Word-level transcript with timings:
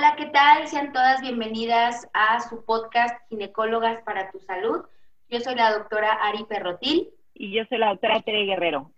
Hola, 0.00 0.16
¿qué 0.16 0.24
tal? 0.24 0.66
Sean 0.66 0.94
todas 0.94 1.20
bienvenidas 1.20 2.08
a 2.14 2.40
su 2.40 2.64
podcast 2.64 3.14
Ginecólogas 3.28 4.02
para 4.02 4.30
tu 4.30 4.40
Salud. 4.40 4.86
Yo 5.28 5.40
soy 5.40 5.56
la 5.56 5.74
doctora 5.74 6.14
Ari 6.22 6.44
Perrotil. 6.44 7.10
Y 7.34 7.54
yo 7.54 7.64
soy 7.68 7.76
la 7.76 7.90
doctora 7.90 8.22
Tere 8.22 8.46
Guerrero. 8.46 8.90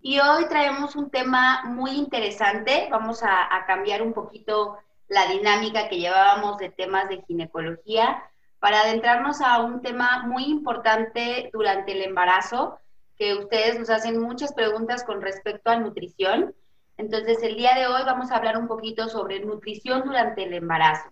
Y 0.00 0.18
hoy 0.20 0.46
traemos 0.48 0.96
un 0.96 1.10
tema 1.10 1.64
muy 1.66 1.90
interesante. 1.90 2.88
Vamos 2.90 3.22
a, 3.22 3.54
a 3.54 3.66
cambiar 3.66 4.00
un 4.00 4.14
poquito 4.14 4.78
la 5.06 5.26
dinámica 5.26 5.90
que 5.90 5.98
llevábamos 5.98 6.56
de 6.56 6.70
temas 6.70 7.10
de 7.10 7.20
ginecología 7.26 8.24
para 8.58 8.80
adentrarnos 8.80 9.42
a 9.42 9.60
un 9.60 9.82
tema 9.82 10.22
muy 10.26 10.44
importante 10.44 11.50
durante 11.52 11.92
el 11.92 12.00
embarazo, 12.00 12.80
que 13.20 13.34
ustedes 13.34 13.78
nos 13.78 13.90
hacen 13.90 14.18
muchas 14.18 14.54
preguntas 14.54 15.04
con 15.04 15.20
respecto 15.20 15.70
a 15.70 15.78
nutrición. 15.78 16.54
Entonces, 16.96 17.42
el 17.42 17.56
día 17.56 17.74
de 17.74 17.86
hoy 17.86 18.02
vamos 18.06 18.32
a 18.32 18.36
hablar 18.38 18.56
un 18.56 18.66
poquito 18.66 19.08
sobre 19.08 19.40
nutrición 19.40 20.04
durante 20.06 20.44
el 20.44 20.54
embarazo. 20.54 21.10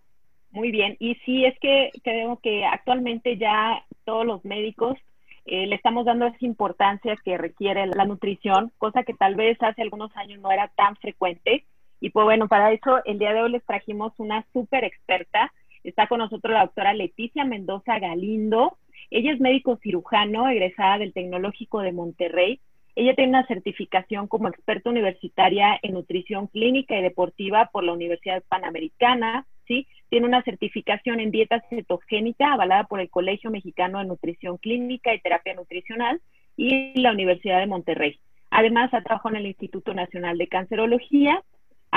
Muy 0.50 0.70
bien, 0.70 0.96
y 1.00 1.16
sí, 1.26 1.44
es 1.44 1.54
que 1.60 1.90
creo 2.02 2.40
que 2.42 2.64
actualmente 2.64 3.36
ya 3.36 3.84
todos 4.06 4.24
los 4.24 4.42
médicos 4.42 4.96
eh, 5.44 5.66
le 5.66 5.74
estamos 5.74 6.06
dando 6.06 6.26
esa 6.26 6.46
importancia 6.46 7.14
que 7.22 7.36
requiere 7.36 7.86
la 7.86 8.06
nutrición, 8.06 8.72
cosa 8.78 9.02
que 9.02 9.12
tal 9.12 9.34
vez 9.34 9.58
hace 9.60 9.82
algunos 9.82 10.10
años 10.16 10.40
no 10.40 10.50
era 10.50 10.68
tan 10.68 10.96
frecuente. 10.96 11.66
Y 12.00 12.08
pues 12.08 12.24
bueno, 12.24 12.48
para 12.48 12.72
eso 12.72 13.04
el 13.04 13.18
día 13.18 13.34
de 13.34 13.42
hoy 13.42 13.50
les 13.50 13.66
trajimos 13.66 14.14
una 14.16 14.46
súper 14.54 14.84
experta. 14.84 15.52
Está 15.84 16.06
con 16.06 16.20
nosotros 16.20 16.54
la 16.54 16.62
doctora 16.62 16.94
Leticia 16.94 17.44
Mendoza 17.44 17.98
Galindo. 17.98 18.78
Ella 19.10 19.32
es 19.32 19.40
médico 19.40 19.78
cirujano, 19.82 20.48
egresada 20.48 20.98
del 20.98 21.12
Tecnológico 21.12 21.80
de 21.80 21.92
Monterrey. 21.92 22.60
Ella 22.94 23.14
tiene 23.14 23.30
una 23.30 23.46
certificación 23.46 24.26
como 24.26 24.48
experta 24.48 24.90
universitaria 24.90 25.78
en 25.82 25.94
nutrición 25.94 26.48
clínica 26.48 26.98
y 26.98 27.02
deportiva 27.02 27.70
por 27.72 27.84
la 27.84 27.92
Universidad 27.92 28.42
Panamericana, 28.48 29.46
¿sí? 29.66 29.86
Tiene 30.08 30.26
una 30.26 30.42
certificación 30.42 31.20
en 31.20 31.30
dieta 31.30 31.62
cetogénica 31.70 32.52
avalada 32.52 32.84
por 32.84 33.00
el 33.00 33.10
Colegio 33.10 33.50
Mexicano 33.50 33.98
de 33.98 34.06
Nutrición 34.06 34.56
Clínica 34.56 35.14
y 35.14 35.20
Terapia 35.20 35.54
Nutricional 35.54 36.20
y 36.56 37.00
la 37.00 37.12
Universidad 37.12 37.60
de 37.60 37.66
Monterrey. 37.66 38.18
Además, 38.50 38.92
ha 38.94 39.02
trabajado 39.02 39.34
en 39.34 39.42
el 39.42 39.46
Instituto 39.48 39.94
Nacional 39.94 40.38
de 40.38 40.48
Cancerología 40.48 41.42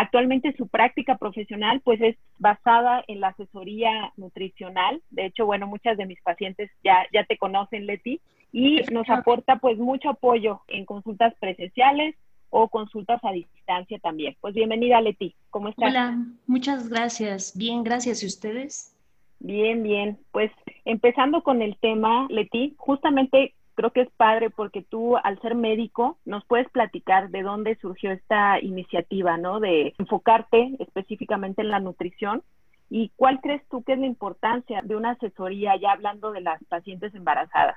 Actualmente 0.01 0.55
su 0.57 0.67
práctica 0.67 1.19
profesional 1.19 1.79
pues 1.81 2.01
es 2.01 2.17
basada 2.39 3.03
en 3.07 3.19
la 3.19 3.27
asesoría 3.27 4.11
nutricional. 4.17 4.99
De 5.11 5.27
hecho, 5.27 5.45
bueno, 5.45 5.67
muchas 5.67 5.95
de 5.95 6.07
mis 6.07 6.19
pacientes 6.23 6.71
ya, 6.83 7.05
ya 7.13 7.23
te 7.25 7.37
conocen, 7.37 7.85
Leti, 7.85 8.19
y 8.51 8.81
nos 8.91 9.07
aporta 9.11 9.57
pues 9.57 9.77
mucho 9.77 10.09
apoyo 10.09 10.61
en 10.69 10.85
consultas 10.85 11.35
presenciales 11.39 12.15
o 12.49 12.67
consultas 12.69 13.23
a 13.23 13.31
distancia 13.31 13.99
también. 13.99 14.35
Pues 14.41 14.55
bienvenida, 14.55 14.99
Leti. 15.01 15.35
¿Cómo 15.51 15.69
estás? 15.69 15.91
Hola, 15.91 16.17
muchas 16.47 16.89
gracias. 16.89 17.55
Bien, 17.55 17.83
gracias. 17.83 18.23
¿Y 18.23 18.25
ustedes? 18.25 18.97
Bien, 19.37 19.83
bien. 19.83 20.17
Pues 20.31 20.51
empezando 20.83 21.43
con 21.43 21.61
el 21.61 21.77
tema, 21.77 22.25
Leti, 22.31 22.73
justamente 22.75 23.53
creo 23.81 23.93
que 23.93 24.01
es 24.01 24.11
padre 24.15 24.51
porque 24.51 24.83
tú, 24.83 25.17
al 25.17 25.41
ser 25.41 25.55
médico, 25.55 26.19
nos 26.23 26.45
puedes 26.45 26.69
platicar 26.69 27.31
de 27.31 27.41
dónde 27.41 27.79
surgió 27.81 28.11
esta 28.11 28.61
iniciativa, 28.61 29.37
¿no? 29.37 29.59
De 29.59 29.95
enfocarte 29.97 30.75
específicamente 30.77 31.63
en 31.63 31.69
la 31.69 31.79
nutrición. 31.79 32.43
¿Y 32.91 33.11
cuál 33.15 33.41
crees 33.41 33.63
tú 33.71 33.81
que 33.81 33.93
es 33.93 33.99
la 33.99 34.05
importancia 34.05 34.83
de 34.83 34.95
una 34.95 35.11
asesoría, 35.11 35.75
ya 35.81 35.93
hablando 35.93 36.31
de 36.31 36.41
las 36.41 36.63
pacientes 36.65 37.15
embarazadas? 37.15 37.75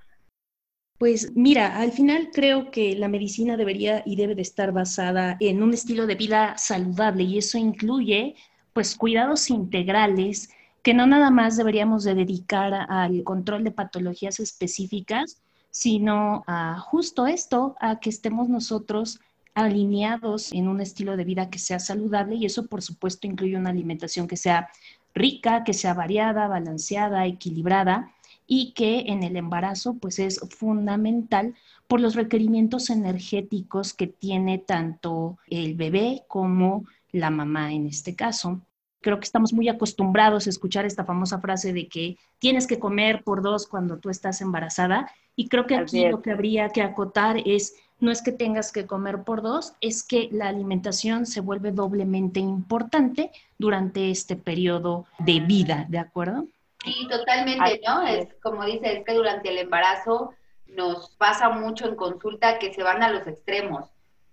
Pues 0.98 1.34
mira, 1.34 1.80
al 1.80 1.90
final 1.90 2.28
creo 2.34 2.70
que 2.70 2.94
la 2.96 3.08
medicina 3.08 3.56
debería 3.56 4.02
y 4.04 4.16
debe 4.16 4.34
de 4.34 4.42
estar 4.42 4.72
basada 4.72 5.38
en 5.40 5.62
un 5.62 5.72
estilo 5.72 6.06
de 6.06 6.16
vida 6.16 6.58
saludable 6.58 7.22
y 7.22 7.38
eso 7.38 7.56
incluye 7.56 8.34
pues 8.74 8.94
cuidados 8.94 9.48
integrales 9.48 10.50
que 10.82 10.92
no 10.92 11.06
nada 11.06 11.30
más 11.30 11.56
deberíamos 11.56 12.04
de 12.04 12.14
dedicar 12.14 12.74
al 12.74 13.24
control 13.24 13.64
de 13.64 13.70
patologías 13.70 14.38
específicas, 14.38 15.40
sino 15.74 16.44
a 16.46 16.78
justo 16.78 17.26
esto, 17.26 17.74
a 17.80 17.98
que 17.98 18.08
estemos 18.08 18.48
nosotros 18.48 19.18
alineados 19.54 20.52
en 20.52 20.68
un 20.68 20.80
estilo 20.80 21.16
de 21.16 21.24
vida 21.24 21.50
que 21.50 21.58
sea 21.58 21.80
saludable 21.80 22.36
y 22.36 22.46
eso 22.46 22.68
por 22.68 22.80
supuesto 22.80 23.26
incluye 23.26 23.56
una 23.56 23.70
alimentación 23.70 24.28
que 24.28 24.36
sea 24.36 24.68
rica, 25.14 25.64
que 25.64 25.74
sea 25.74 25.92
variada, 25.92 26.46
balanceada, 26.46 27.26
equilibrada 27.26 28.12
y 28.46 28.72
que 28.74 29.00
en 29.08 29.24
el 29.24 29.34
embarazo 29.36 29.94
pues 29.94 30.20
es 30.20 30.38
fundamental 30.56 31.56
por 31.88 32.00
los 32.00 32.14
requerimientos 32.14 32.88
energéticos 32.88 33.94
que 33.94 34.06
tiene 34.06 34.58
tanto 34.58 35.38
el 35.48 35.74
bebé 35.74 36.22
como 36.28 36.84
la 37.10 37.30
mamá 37.30 37.72
en 37.72 37.88
este 37.88 38.14
caso. 38.14 38.60
Creo 39.04 39.20
que 39.20 39.26
estamos 39.26 39.52
muy 39.52 39.68
acostumbrados 39.68 40.46
a 40.46 40.48
escuchar 40.48 40.86
esta 40.86 41.04
famosa 41.04 41.38
frase 41.38 41.74
de 41.74 41.88
que 41.88 42.16
tienes 42.38 42.66
que 42.66 42.78
comer 42.78 43.22
por 43.22 43.42
dos 43.42 43.66
cuando 43.66 43.98
tú 43.98 44.08
estás 44.08 44.40
embarazada 44.40 45.12
y 45.36 45.50
creo 45.50 45.66
que 45.66 45.76
aquí 45.76 46.08
lo 46.08 46.22
que 46.22 46.30
habría 46.30 46.70
que 46.70 46.80
acotar 46.80 47.36
es, 47.44 47.76
no 48.00 48.10
es 48.10 48.22
que 48.22 48.32
tengas 48.32 48.72
que 48.72 48.86
comer 48.86 49.22
por 49.22 49.42
dos, 49.42 49.74
es 49.82 50.02
que 50.04 50.30
la 50.32 50.48
alimentación 50.48 51.26
se 51.26 51.42
vuelve 51.42 51.70
doblemente 51.70 52.40
importante 52.40 53.30
durante 53.58 54.10
este 54.10 54.36
periodo 54.36 55.04
de 55.18 55.40
vida, 55.40 55.84
¿de 55.90 55.98
acuerdo? 55.98 56.46
Sí, 56.82 57.06
totalmente, 57.10 57.82
¿no? 57.86 58.06
Es 58.06 58.28
como 58.42 58.64
dice, 58.64 59.00
es 59.00 59.04
que 59.04 59.12
durante 59.12 59.50
el 59.50 59.58
embarazo 59.58 60.32
nos 60.66 61.10
pasa 61.18 61.50
mucho 61.50 61.86
en 61.86 61.94
consulta 61.94 62.58
que 62.58 62.72
se 62.72 62.82
van 62.82 63.02
a 63.02 63.10
los 63.10 63.26
extremos. 63.26 63.90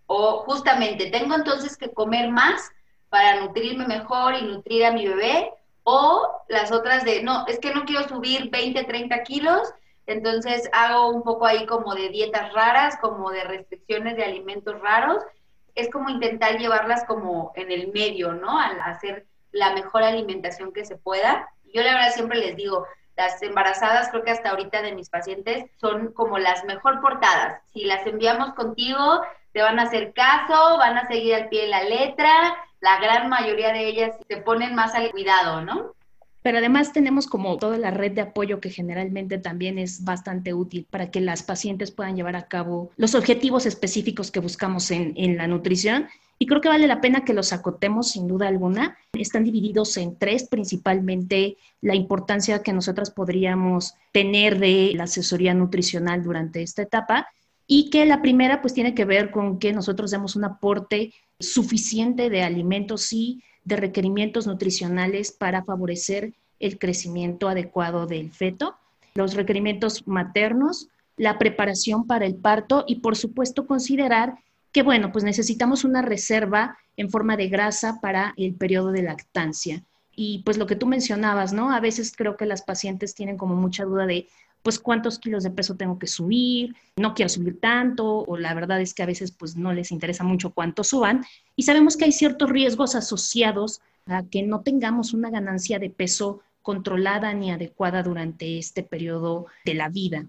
O 0.08 0.44
justamente, 0.46 1.12
tengo 1.12 1.36
entonces 1.36 1.76
que 1.76 1.92
comer 1.92 2.32
más 2.32 2.72
para 3.12 3.42
nutrirme 3.42 3.86
mejor 3.86 4.36
y 4.36 4.42
nutrir 4.42 4.86
a 4.86 4.94
mi 4.94 5.06
bebé, 5.06 5.52
o 5.84 6.42
las 6.48 6.72
otras 6.72 7.04
de, 7.04 7.22
no, 7.22 7.46
es 7.48 7.60
que 7.60 7.74
no 7.74 7.84
quiero 7.84 8.08
subir 8.08 8.50
20, 8.50 8.86
30 8.86 9.24
kilos, 9.24 9.74
entonces 10.08 10.70
hago 10.72 11.10
un 11.10 11.22
poco 11.22 11.46
ahí 11.46 11.66
como 11.66 11.94
de 11.94 12.08
dietas 12.08 12.54
raras, 12.54 12.98
como 13.02 13.30
de 13.32 13.44
restricciones 13.44 14.16
de 14.16 14.24
alimentos 14.24 14.80
raros. 14.82 15.22
Es 15.76 15.90
como 15.90 16.10
intentar 16.10 16.58
llevarlas 16.58 17.04
como 17.06 17.52
en 17.56 17.70
el 17.70 17.92
medio, 17.92 18.32
¿no? 18.32 18.60
Al 18.60 18.80
hacer 18.82 19.26
la 19.52 19.74
mejor 19.74 20.04
alimentación 20.04 20.72
que 20.72 20.86
se 20.86 20.96
pueda. 20.96 21.50
Yo 21.74 21.84
la 21.84 21.94
verdad 21.94 22.14
siempre 22.14 22.40
les 22.40 22.56
digo, 22.56 22.88
las 23.18 23.42
embarazadas, 23.42 24.10
creo 24.10 24.24
que 24.24 24.32
hasta 24.32 24.50
ahorita 24.50 24.82
de 24.82 24.96
mis 24.96 25.10
pacientes, 25.10 25.66
son 25.78 26.14
como 26.14 26.40
las 26.40 26.64
mejor 26.64 27.02
portadas. 27.02 27.62
Si 27.72 27.84
las 27.84 28.06
enviamos 28.08 28.54
contigo, 28.54 29.22
te 29.54 29.62
van 29.62 29.80
a 29.80 29.84
hacer 29.84 30.14
caso, 30.14 30.78
van 30.78 30.98
a 30.98 31.08
seguir 31.08 31.36
al 31.36 31.50
pie 31.50 31.64
de 31.64 31.68
la 31.68 31.84
letra. 31.84 32.58
La 32.82 33.00
gran 33.00 33.30
mayoría 33.30 33.72
de 33.72 33.88
ellas 33.88 34.16
se 34.28 34.38
ponen 34.38 34.76
más 34.76 34.96
al 34.96 35.12
cuidado, 35.12 35.64
¿no? 35.64 35.94
Pero 36.42 36.58
además 36.58 36.92
tenemos 36.92 37.28
como 37.28 37.58
toda 37.58 37.78
la 37.78 37.92
red 37.92 38.14
de 38.14 38.22
apoyo 38.22 38.60
que 38.60 38.72
generalmente 38.72 39.38
también 39.38 39.78
es 39.78 40.04
bastante 40.04 40.56
útil 40.56 40.88
para 40.90 41.12
que 41.12 41.22
las 41.22 41.44
pacientes 41.44 41.92
puedan 41.92 42.16
llevar 42.16 42.36
a 42.36 42.48
cabo 42.48 42.90
los 42.98 43.14
objetivos 43.14 43.68
específicos 43.68 44.32
que 44.32 44.40
buscamos 44.40 44.90
en, 44.90 45.14
en 45.16 45.38
la 45.38 45.48
nutrición. 45.48 46.08
Y 46.40 46.48
creo 46.48 46.60
que 46.60 46.70
vale 46.70 46.88
la 46.88 47.02
pena 47.02 47.24
que 47.24 47.36
los 47.36 47.54
acotemos 47.54 48.10
sin 48.10 48.28
duda 48.28 48.48
alguna. 48.48 48.98
Están 49.14 49.44
divididos 49.44 49.96
en 49.98 50.18
tres, 50.18 50.46
principalmente 50.46 51.58
la 51.82 51.94
importancia 51.94 52.64
que 52.64 52.74
nosotras 52.74 53.12
podríamos 53.12 53.94
tener 54.12 54.58
de 54.58 54.94
la 54.96 55.04
asesoría 55.04 55.54
nutricional 55.54 56.24
durante 56.24 56.64
esta 56.64 56.82
etapa 56.82 57.28
y 57.68 57.92
que 57.92 58.08
la 58.08 58.24
primera 58.24 58.60
pues 58.60 58.74
tiene 58.74 58.96
que 58.96 59.06
ver 59.06 59.30
con 59.30 59.60
que 59.60 59.72
nosotros 59.72 60.10
demos 60.10 60.36
un 60.36 60.46
aporte 60.46 61.14
suficiente 61.42 62.30
de 62.30 62.44
alimentos 62.44 63.12
y 63.14 63.44
de 63.64 63.76
requerimientos 63.76 64.48
nutricionales 64.48 65.32
para 65.32 65.64
favorecer 65.64 66.34
el 66.60 66.78
crecimiento 66.78 67.50
adecuado 67.50 68.06
del 68.08 68.32
feto, 68.32 68.76
los 69.14 69.34
requerimientos 69.34 70.08
maternos, 70.08 70.88
la 71.18 71.38
preparación 71.38 72.08
para 72.08 72.26
el 72.26 72.36
parto 72.36 72.86
y 72.88 72.98
por 72.98 73.16
supuesto 73.16 73.68
considerar 73.68 74.36
que, 74.72 74.84
bueno, 74.84 75.12
pues 75.12 75.24
necesitamos 75.24 75.84
una 75.84 76.02
reserva 76.02 76.78
en 76.96 77.10
forma 77.10 77.36
de 77.36 77.50
grasa 77.50 78.00
para 78.02 78.34
el 78.38 78.56
periodo 78.56 78.92
de 78.92 79.04
lactancia. 79.04 79.84
Y 80.16 80.44
pues 80.44 80.58
lo 80.58 80.68
que 80.68 80.76
tú 80.76 80.88
mencionabas, 80.88 81.52
¿no? 81.54 81.72
A 81.72 81.80
veces 81.80 82.14
creo 82.16 82.38
que 82.38 82.46
las 82.46 82.62
pacientes 82.62 83.16
tienen 83.16 83.38
como 83.38 83.56
mucha 83.56 83.84
duda 83.84 84.06
de, 84.06 84.28
pues 84.64 84.80
cuántos 84.80 85.20
kilos 85.20 85.44
de 85.44 85.52
peso 85.52 85.76
tengo 85.76 85.98
que 85.98 86.08
subir, 86.08 86.76
no 86.96 87.14
quiero 87.14 87.30
subir 87.30 87.60
tanto, 87.60 88.20
o 88.20 88.38
la 88.38 88.54
verdad 88.54 88.82
es 88.82 88.94
que 88.94 89.04
a 89.04 89.08
veces 89.08 89.32
pues 89.32 89.56
no 89.56 89.74
les 89.74 89.92
interesa 89.92 90.24
mucho 90.24 90.52
cuánto 90.52 90.84
suban, 90.84 91.26
y 91.56 91.64
sabemos 91.64 91.98
que 91.98 92.06
hay 92.06 92.12
ciertos 92.12 92.50
riesgos 92.50 92.96
asociados 92.96 93.82
a 94.06 94.24
que 94.24 94.44
no 94.44 94.62
tengamos 94.62 95.14
una 95.14 95.30
ganancia 95.30 95.80
de 95.80 95.90
peso 95.90 96.42
controlada 96.62 97.34
ni 97.34 97.52
adecuada 97.52 98.04
durante 98.04 98.58
este 98.58 98.84
periodo 98.84 99.48
de 99.66 99.74
la 99.74 99.90
vida. 99.90 100.26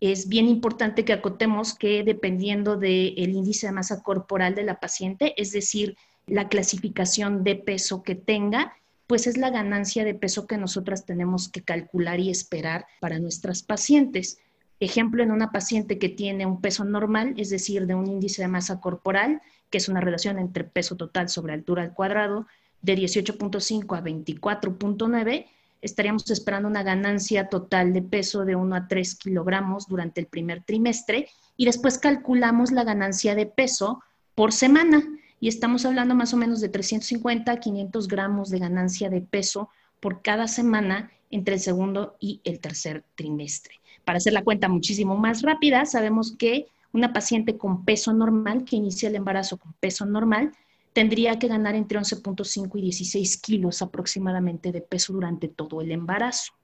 Es 0.00 0.28
bien 0.28 0.48
importante 0.48 1.04
que 1.04 1.12
acotemos 1.12 1.74
que 1.74 2.02
dependiendo 2.04 2.76
del 2.76 3.16
índice 3.16 3.66
de 3.66 3.72
masa 3.72 4.02
corporal 4.02 4.54
de 4.54 4.64
la 4.64 4.78
paciente, 4.78 5.40
es 5.40 5.52
decir, 5.52 5.96
la 6.26 6.48
clasificación 6.48 7.44
de 7.44 7.54
peso 7.54 8.02
que 8.02 8.14
tenga, 8.14 8.74
pues 9.06 9.26
es 9.26 9.36
la 9.36 9.50
ganancia 9.50 10.04
de 10.04 10.14
peso 10.14 10.46
que 10.46 10.58
nosotras 10.58 11.04
tenemos 11.04 11.48
que 11.48 11.62
calcular 11.62 12.20
y 12.20 12.30
esperar 12.30 12.86
para 13.00 13.18
nuestras 13.18 13.62
pacientes. 13.62 14.38
Ejemplo, 14.80 15.22
en 15.22 15.30
una 15.30 15.52
paciente 15.52 15.98
que 15.98 16.08
tiene 16.08 16.44
un 16.44 16.60
peso 16.60 16.84
normal, 16.84 17.34
es 17.36 17.50
decir, 17.50 17.86
de 17.86 17.94
un 17.94 18.06
índice 18.06 18.42
de 18.42 18.48
masa 18.48 18.80
corporal, 18.80 19.40
que 19.70 19.78
es 19.78 19.88
una 19.88 20.00
relación 20.00 20.38
entre 20.38 20.64
peso 20.64 20.96
total 20.96 21.28
sobre 21.28 21.54
altura 21.54 21.82
al 21.82 21.94
cuadrado, 21.94 22.46
de 22.82 22.96
18.5 22.96 23.96
a 23.96 24.02
24.9, 24.02 25.46
estaríamos 25.80 26.30
esperando 26.30 26.68
una 26.68 26.82
ganancia 26.82 27.48
total 27.48 27.92
de 27.92 28.02
peso 28.02 28.44
de 28.44 28.56
1 28.56 28.76
a 28.76 28.88
3 28.88 29.14
kilogramos 29.16 29.86
durante 29.88 30.20
el 30.20 30.26
primer 30.26 30.62
trimestre 30.62 31.28
y 31.56 31.64
después 31.64 31.98
calculamos 31.98 32.72
la 32.72 32.84
ganancia 32.84 33.34
de 33.34 33.46
peso 33.46 34.02
por 34.34 34.52
semana 34.52 35.02
y 35.40 35.48
estamos 35.48 35.84
hablando 35.84 36.14
más 36.14 36.32
o 36.34 36.36
menos 36.36 36.60
de 36.60 36.68
350 36.68 37.52
a 37.52 37.60
500 37.60 38.08
gramos 38.08 38.50
de 38.50 38.58
ganancia 38.58 39.10
de 39.10 39.20
peso 39.20 39.68
por 40.00 40.22
cada 40.22 40.48
semana 40.48 41.10
entre 41.30 41.54
el 41.54 41.60
segundo 41.60 42.16
y 42.20 42.40
el 42.44 42.60
tercer 42.60 43.04
trimestre. 43.14 43.74
Para 44.04 44.18
hacer 44.18 44.32
la 44.32 44.44
cuenta 44.44 44.68
muchísimo 44.68 45.16
más 45.16 45.42
rápida, 45.42 45.84
sabemos 45.84 46.34
que 46.36 46.66
una 46.92 47.12
paciente 47.12 47.58
con 47.58 47.84
peso 47.84 48.12
normal, 48.12 48.64
que 48.64 48.76
inicia 48.76 49.08
el 49.08 49.16
embarazo 49.16 49.58
con 49.58 49.72
peso 49.74 50.06
normal, 50.06 50.52
tendría 50.92 51.38
que 51.38 51.48
ganar 51.48 51.74
entre 51.74 51.98
11.5 51.98 52.78
y 52.78 52.82
16 52.82 53.36
kilos 53.38 53.82
aproximadamente 53.82 54.72
de 54.72 54.80
peso 54.80 55.12
durante 55.12 55.48
todo 55.48 55.82
el 55.82 55.90
embarazo. 55.90 56.54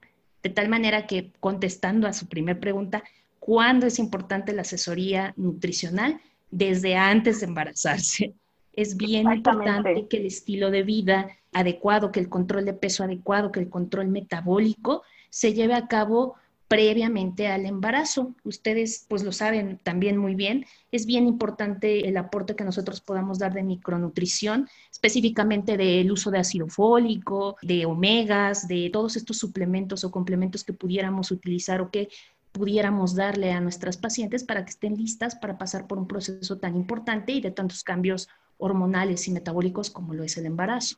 De 0.42 0.48
tal 0.48 0.68
manera 0.68 1.06
que, 1.06 1.32
contestando 1.38 2.08
a 2.08 2.12
su 2.12 2.26
primer 2.26 2.58
pregunta, 2.58 3.04
¿cuándo 3.38 3.86
es 3.86 3.98
importante 3.98 4.54
la 4.54 4.62
asesoría 4.62 5.34
nutricional? 5.36 6.20
Desde 6.50 6.96
antes 6.96 7.40
de 7.40 7.46
embarazarse. 7.46 8.34
Es 8.72 8.96
bien 8.96 9.30
importante 9.30 10.06
que 10.08 10.16
el 10.16 10.26
estilo 10.26 10.70
de 10.70 10.82
vida 10.82 11.28
adecuado, 11.52 12.12
que 12.12 12.20
el 12.20 12.28
control 12.28 12.64
de 12.64 12.72
peso 12.72 13.04
adecuado, 13.04 13.52
que 13.52 13.60
el 13.60 13.68
control 13.68 14.08
metabólico 14.08 15.02
se 15.30 15.52
lleve 15.52 15.74
a 15.74 15.88
cabo 15.88 16.36
previamente 16.72 17.48
al 17.48 17.66
embarazo. 17.66 18.34
Ustedes 18.44 19.04
pues 19.06 19.22
lo 19.22 19.32
saben 19.32 19.78
también 19.82 20.16
muy 20.16 20.34
bien. 20.34 20.64
Es 20.90 21.04
bien 21.04 21.26
importante 21.26 22.08
el 22.08 22.16
aporte 22.16 22.56
que 22.56 22.64
nosotros 22.64 23.02
podamos 23.02 23.38
dar 23.38 23.52
de 23.52 23.62
micronutrición, 23.62 24.70
específicamente 24.90 25.76
del 25.76 26.10
uso 26.10 26.30
de 26.30 26.38
ácido 26.38 26.68
fólico, 26.68 27.56
de 27.60 27.84
omegas, 27.84 28.68
de 28.68 28.88
todos 28.90 29.16
estos 29.16 29.36
suplementos 29.36 30.02
o 30.04 30.10
complementos 30.10 30.64
que 30.64 30.72
pudiéramos 30.72 31.30
utilizar 31.30 31.82
o 31.82 31.90
que 31.90 32.08
pudiéramos 32.52 33.14
darle 33.14 33.52
a 33.52 33.60
nuestras 33.60 33.98
pacientes 33.98 34.42
para 34.42 34.64
que 34.64 34.70
estén 34.70 34.96
listas 34.96 35.34
para 35.34 35.58
pasar 35.58 35.86
por 35.86 35.98
un 35.98 36.08
proceso 36.08 36.56
tan 36.58 36.74
importante 36.74 37.32
y 37.32 37.42
de 37.42 37.50
tantos 37.50 37.84
cambios 37.84 38.30
hormonales 38.62 39.26
y 39.28 39.32
metabólicos 39.32 39.90
como 39.90 40.14
lo 40.14 40.22
es 40.22 40.38
el 40.38 40.46
embarazo. 40.46 40.96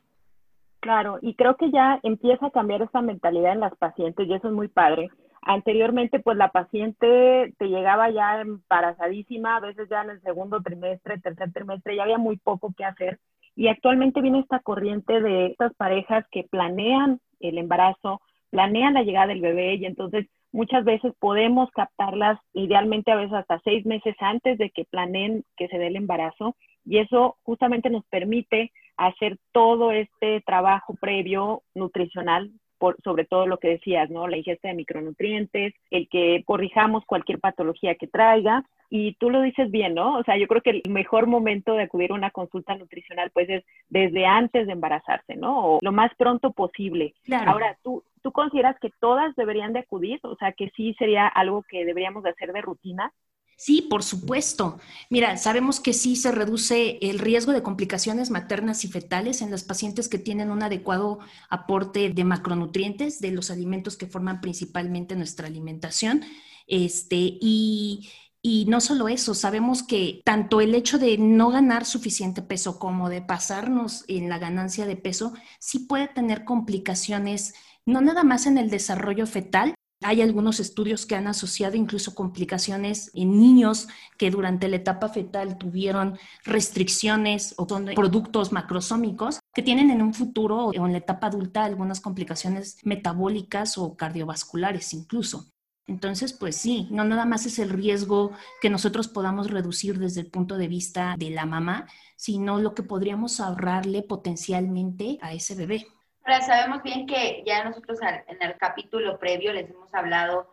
Claro, 0.79 1.17
y 1.21 1.33
creo 1.33 1.55
que 1.57 1.71
ya 1.71 1.99
empieza 2.03 2.45
a 2.45 2.51
cambiar 2.51 2.83
esta 2.83 3.01
mentalidad 3.01 3.53
en 3.53 3.59
las 3.59 3.75
pacientes 3.75 4.27
y 4.27 4.33
eso 4.33 4.47
es 4.47 4.53
muy 4.53 4.67
padre. 4.67 5.09
Anteriormente, 5.41 6.19
pues 6.19 6.37
la 6.37 6.51
paciente 6.51 7.53
te 7.57 7.65
llegaba 7.67 8.09
ya 8.11 8.41
embarazadísima, 8.41 9.57
a 9.57 9.61
veces 9.61 9.89
ya 9.89 10.03
en 10.03 10.11
el 10.11 10.21
segundo 10.21 10.61
trimestre, 10.61 11.19
tercer 11.19 11.51
trimestre, 11.53 11.95
ya 11.95 12.03
había 12.03 12.19
muy 12.19 12.37
poco 12.37 12.71
que 12.77 12.85
hacer. 12.85 13.19
Y 13.55 13.67
actualmente 13.67 14.21
viene 14.21 14.39
esta 14.39 14.59
corriente 14.59 15.21
de 15.21 15.47
estas 15.47 15.73
parejas 15.75 16.25
que 16.31 16.43
planean 16.43 17.19
el 17.39 17.57
embarazo, 17.57 18.21
planean 18.51 18.93
la 18.93 19.03
llegada 19.03 19.27
del 19.27 19.41
bebé 19.41 19.75
y 19.75 19.85
entonces 19.85 20.27
Muchas 20.55 20.85
veces 20.85 21.11
podemos 21.19 21.69
captarlas 21.71 22.39
idealmente 22.53 23.11
a 23.11 23.17
veces 23.17 23.33
hasta 23.33 23.59
seis 23.65 23.85
meses 23.85 24.15
antes 24.21 24.57
de 24.57 24.69
que 24.69 24.85
planeen 24.85 25.43
que 25.57 25.67
se 25.67 25.77
dé 25.77 25.87
el 25.87 25.97
embarazo 25.97 26.55
y 26.85 26.99
eso 26.99 27.37
justamente 27.43 27.89
nos 27.89 28.05
permite 28.05 28.71
hacer 28.97 29.37
todo 29.51 29.91
este 29.91 30.41
trabajo 30.41 30.95
previo 30.99 31.63
nutricional 31.73 32.51
por, 32.77 32.97
sobre 33.03 33.25
todo 33.25 33.47
lo 33.47 33.57
que 33.57 33.69
decías, 33.69 34.09
¿no? 34.09 34.27
La 34.27 34.37
ingesta 34.37 34.67
de 34.67 34.75
micronutrientes, 34.75 35.73
el 35.91 36.07
que 36.09 36.43
corrijamos 36.45 37.05
cualquier 37.05 37.39
patología 37.39 37.95
que 37.95 38.07
traiga. 38.07 38.63
Y 38.89 39.15
tú 39.15 39.29
lo 39.29 39.41
dices 39.41 39.71
bien, 39.71 39.95
¿no? 39.95 40.17
O 40.19 40.23
sea, 40.23 40.37
yo 40.37 40.47
creo 40.47 40.61
que 40.61 40.69
el 40.69 40.83
mejor 40.89 41.25
momento 41.25 41.73
de 41.73 41.83
acudir 41.83 42.11
a 42.11 42.15
una 42.15 42.29
consulta 42.29 42.75
nutricional, 42.75 43.31
pues, 43.31 43.49
es 43.49 43.63
desde 43.89 44.25
antes 44.25 44.67
de 44.67 44.73
embarazarse, 44.73 45.35
¿no? 45.35 45.65
O 45.65 45.79
lo 45.81 45.91
más 45.91 46.11
pronto 46.15 46.51
posible. 46.51 47.13
Ahora, 47.45 47.77
tú, 47.83 48.03
¿Tú 48.25 48.31
consideras 48.31 48.75
que 48.79 48.89
todas 48.99 49.35
deberían 49.35 49.71
de 49.71 49.81
acudir? 49.81 50.19
O 50.23 50.35
sea, 50.37 50.51
que 50.51 50.71
sí 50.75 50.95
sería 50.97 51.27
algo 51.27 51.61
que 51.61 51.85
deberíamos 51.85 52.23
de 52.23 52.31
hacer 52.31 52.53
de 52.53 52.61
rutina. 52.63 53.13
Sí, 53.57 53.83
por 53.89 54.03
supuesto. 54.03 54.79
Mira, 55.09 55.37
sabemos 55.37 55.79
que 55.79 55.93
sí 55.93 56.17
se 56.17 56.31
reduce 56.31 56.99
el 57.01 57.19
riesgo 57.19 57.53
de 57.53 57.63
complicaciones 57.63 58.29
maternas 58.29 58.83
y 58.83 58.89
fetales 58.89 59.41
en 59.41 59.49
las 59.49 59.63
pacientes 59.63 60.09
que 60.09 60.17
tienen 60.19 60.51
un 60.51 60.61
adecuado 60.61 61.19
aporte 61.49 62.09
de 62.09 62.23
macronutrientes 62.25 63.21
de 63.21 63.31
los 63.31 63.51
alimentos 63.51 63.95
que 63.95 64.07
forman 64.07 64.41
principalmente 64.41 65.15
nuestra 65.15 65.47
alimentación. 65.47 66.23
Este, 66.67 67.15
y, 67.15 68.09
y 68.41 68.65
no 68.65 68.81
solo 68.81 69.07
eso, 69.07 69.33
sabemos 69.33 69.83
que 69.83 70.21
tanto 70.25 70.59
el 70.59 70.75
hecho 70.75 70.97
de 70.99 71.17
no 71.17 71.49
ganar 71.49 71.85
suficiente 71.85 72.41
peso 72.41 72.77
como 72.77 73.07
de 73.09 73.21
pasarnos 73.21 74.03
en 74.09 74.27
la 74.27 74.37
ganancia 74.37 74.85
de 74.85 74.97
peso 74.97 75.33
sí 75.59 75.79
puede 75.79 76.09
tener 76.09 76.43
complicaciones 76.43 77.53
no 77.85 78.01
nada 78.01 78.23
más 78.23 78.47
en 78.47 78.57
el 78.57 78.69
desarrollo 78.71 79.27
fetal, 79.27 79.74
hay 80.05 80.21
algunos 80.21 80.59
estudios 80.59 81.07
que 81.07 81.15
han 81.15 81.25
asociado 81.25 81.75
incluso 81.75 82.13
complicaciones 82.13 83.09
en 83.15 83.39
niños 83.39 83.87
que 84.19 84.29
durante 84.29 84.67
la 84.67 84.75
etapa 84.75 85.09
fetal 85.09 85.57
tuvieron 85.57 86.19
restricciones 86.43 87.55
o 87.57 87.67
son 87.67 87.85
productos 87.95 88.51
macrosómicos 88.51 89.39
que 89.51 89.63
tienen 89.63 89.89
en 89.89 90.03
un 90.03 90.13
futuro 90.13 90.67
o 90.67 90.85
en 90.85 90.91
la 90.91 90.99
etapa 90.99 91.27
adulta 91.27 91.65
algunas 91.65 92.01
complicaciones 92.01 92.77
metabólicas 92.83 93.79
o 93.79 93.95
cardiovasculares 93.95 94.93
incluso. 94.93 95.47
Entonces, 95.87 96.33
pues 96.33 96.55
sí, 96.55 96.87
no 96.91 97.03
nada 97.03 97.25
más 97.25 97.47
es 97.47 97.57
el 97.57 97.69
riesgo 97.69 98.31
que 98.61 98.69
nosotros 98.69 99.07
podamos 99.07 99.49
reducir 99.49 99.97
desde 99.97 100.21
el 100.21 100.27
punto 100.27 100.57
de 100.57 100.67
vista 100.67 101.15
de 101.17 101.31
la 101.31 101.47
mamá, 101.47 101.87
sino 102.15 102.59
lo 102.59 102.75
que 102.75 102.83
podríamos 102.83 103.39
ahorrarle 103.39 104.03
potencialmente 104.03 105.17
a 105.21 105.33
ese 105.33 105.55
bebé. 105.55 105.87
Ahora, 106.25 106.41
sabemos 106.41 106.81
bien 106.81 107.05
que 107.05 107.43
ya 107.45 107.63
nosotros 107.63 107.99
en 108.01 108.41
el 108.41 108.57
capítulo 108.57 109.19
previo 109.19 109.53
les 109.53 109.69
hemos 109.69 109.93
hablado 109.93 110.49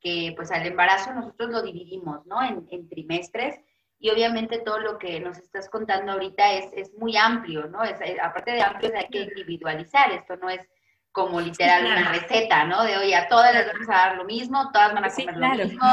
que 0.00 0.32
pues 0.36 0.52
al 0.52 0.64
embarazo 0.64 1.12
nosotros 1.12 1.50
lo 1.50 1.62
dividimos, 1.62 2.24
¿no? 2.26 2.40
En, 2.44 2.88
trimestres 2.88 3.58
y 3.98 4.10
obviamente 4.10 4.60
todo 4.60 4.78
lo 4.78 4.98
que 4.98 5.18
nos 5.18 5.36
estás 5.38 5.68
contando 5.68 6.12
ahorita 6.12 6.52
es, 6.52 6.66
es 6.74 6.94
muy 6.94 7.16
amplio, 7.16 7.66
¿no? 7.66 7.82
Es, 7.82 8.00
eh, 8.02 8.18
aparte 8.22 8.52
de 8.52 8.62
amplio, 8.62 8.92
hay 8.96 9.08
que 9.08 9.22
individualizar, 9.22 10.12
esto 10.12 10.36
no 10.36 10.48
es 10.48 10.60
como 11.10 11.40
literal 11.40 11.86
una 11.86 12.12
receta, 12.12 12.64
¿no? 12.64 12.84
De, 12.84 12.96
oye, 12.96 13.16
a 13.16 13.26
todas 13.26 13.52
les 13.52 13.66
vamos 13.66 13.88
a 13.88 13.92
dar 13.92 14.16
lo 14.16 14.24
mismo, 14.26 14.70
todas 14.70 14.94
van 14.94 15.06
a 15.06 15.10
comer 15.10 15.36
lo 15.36 15.64
mismo. 15.64 15.86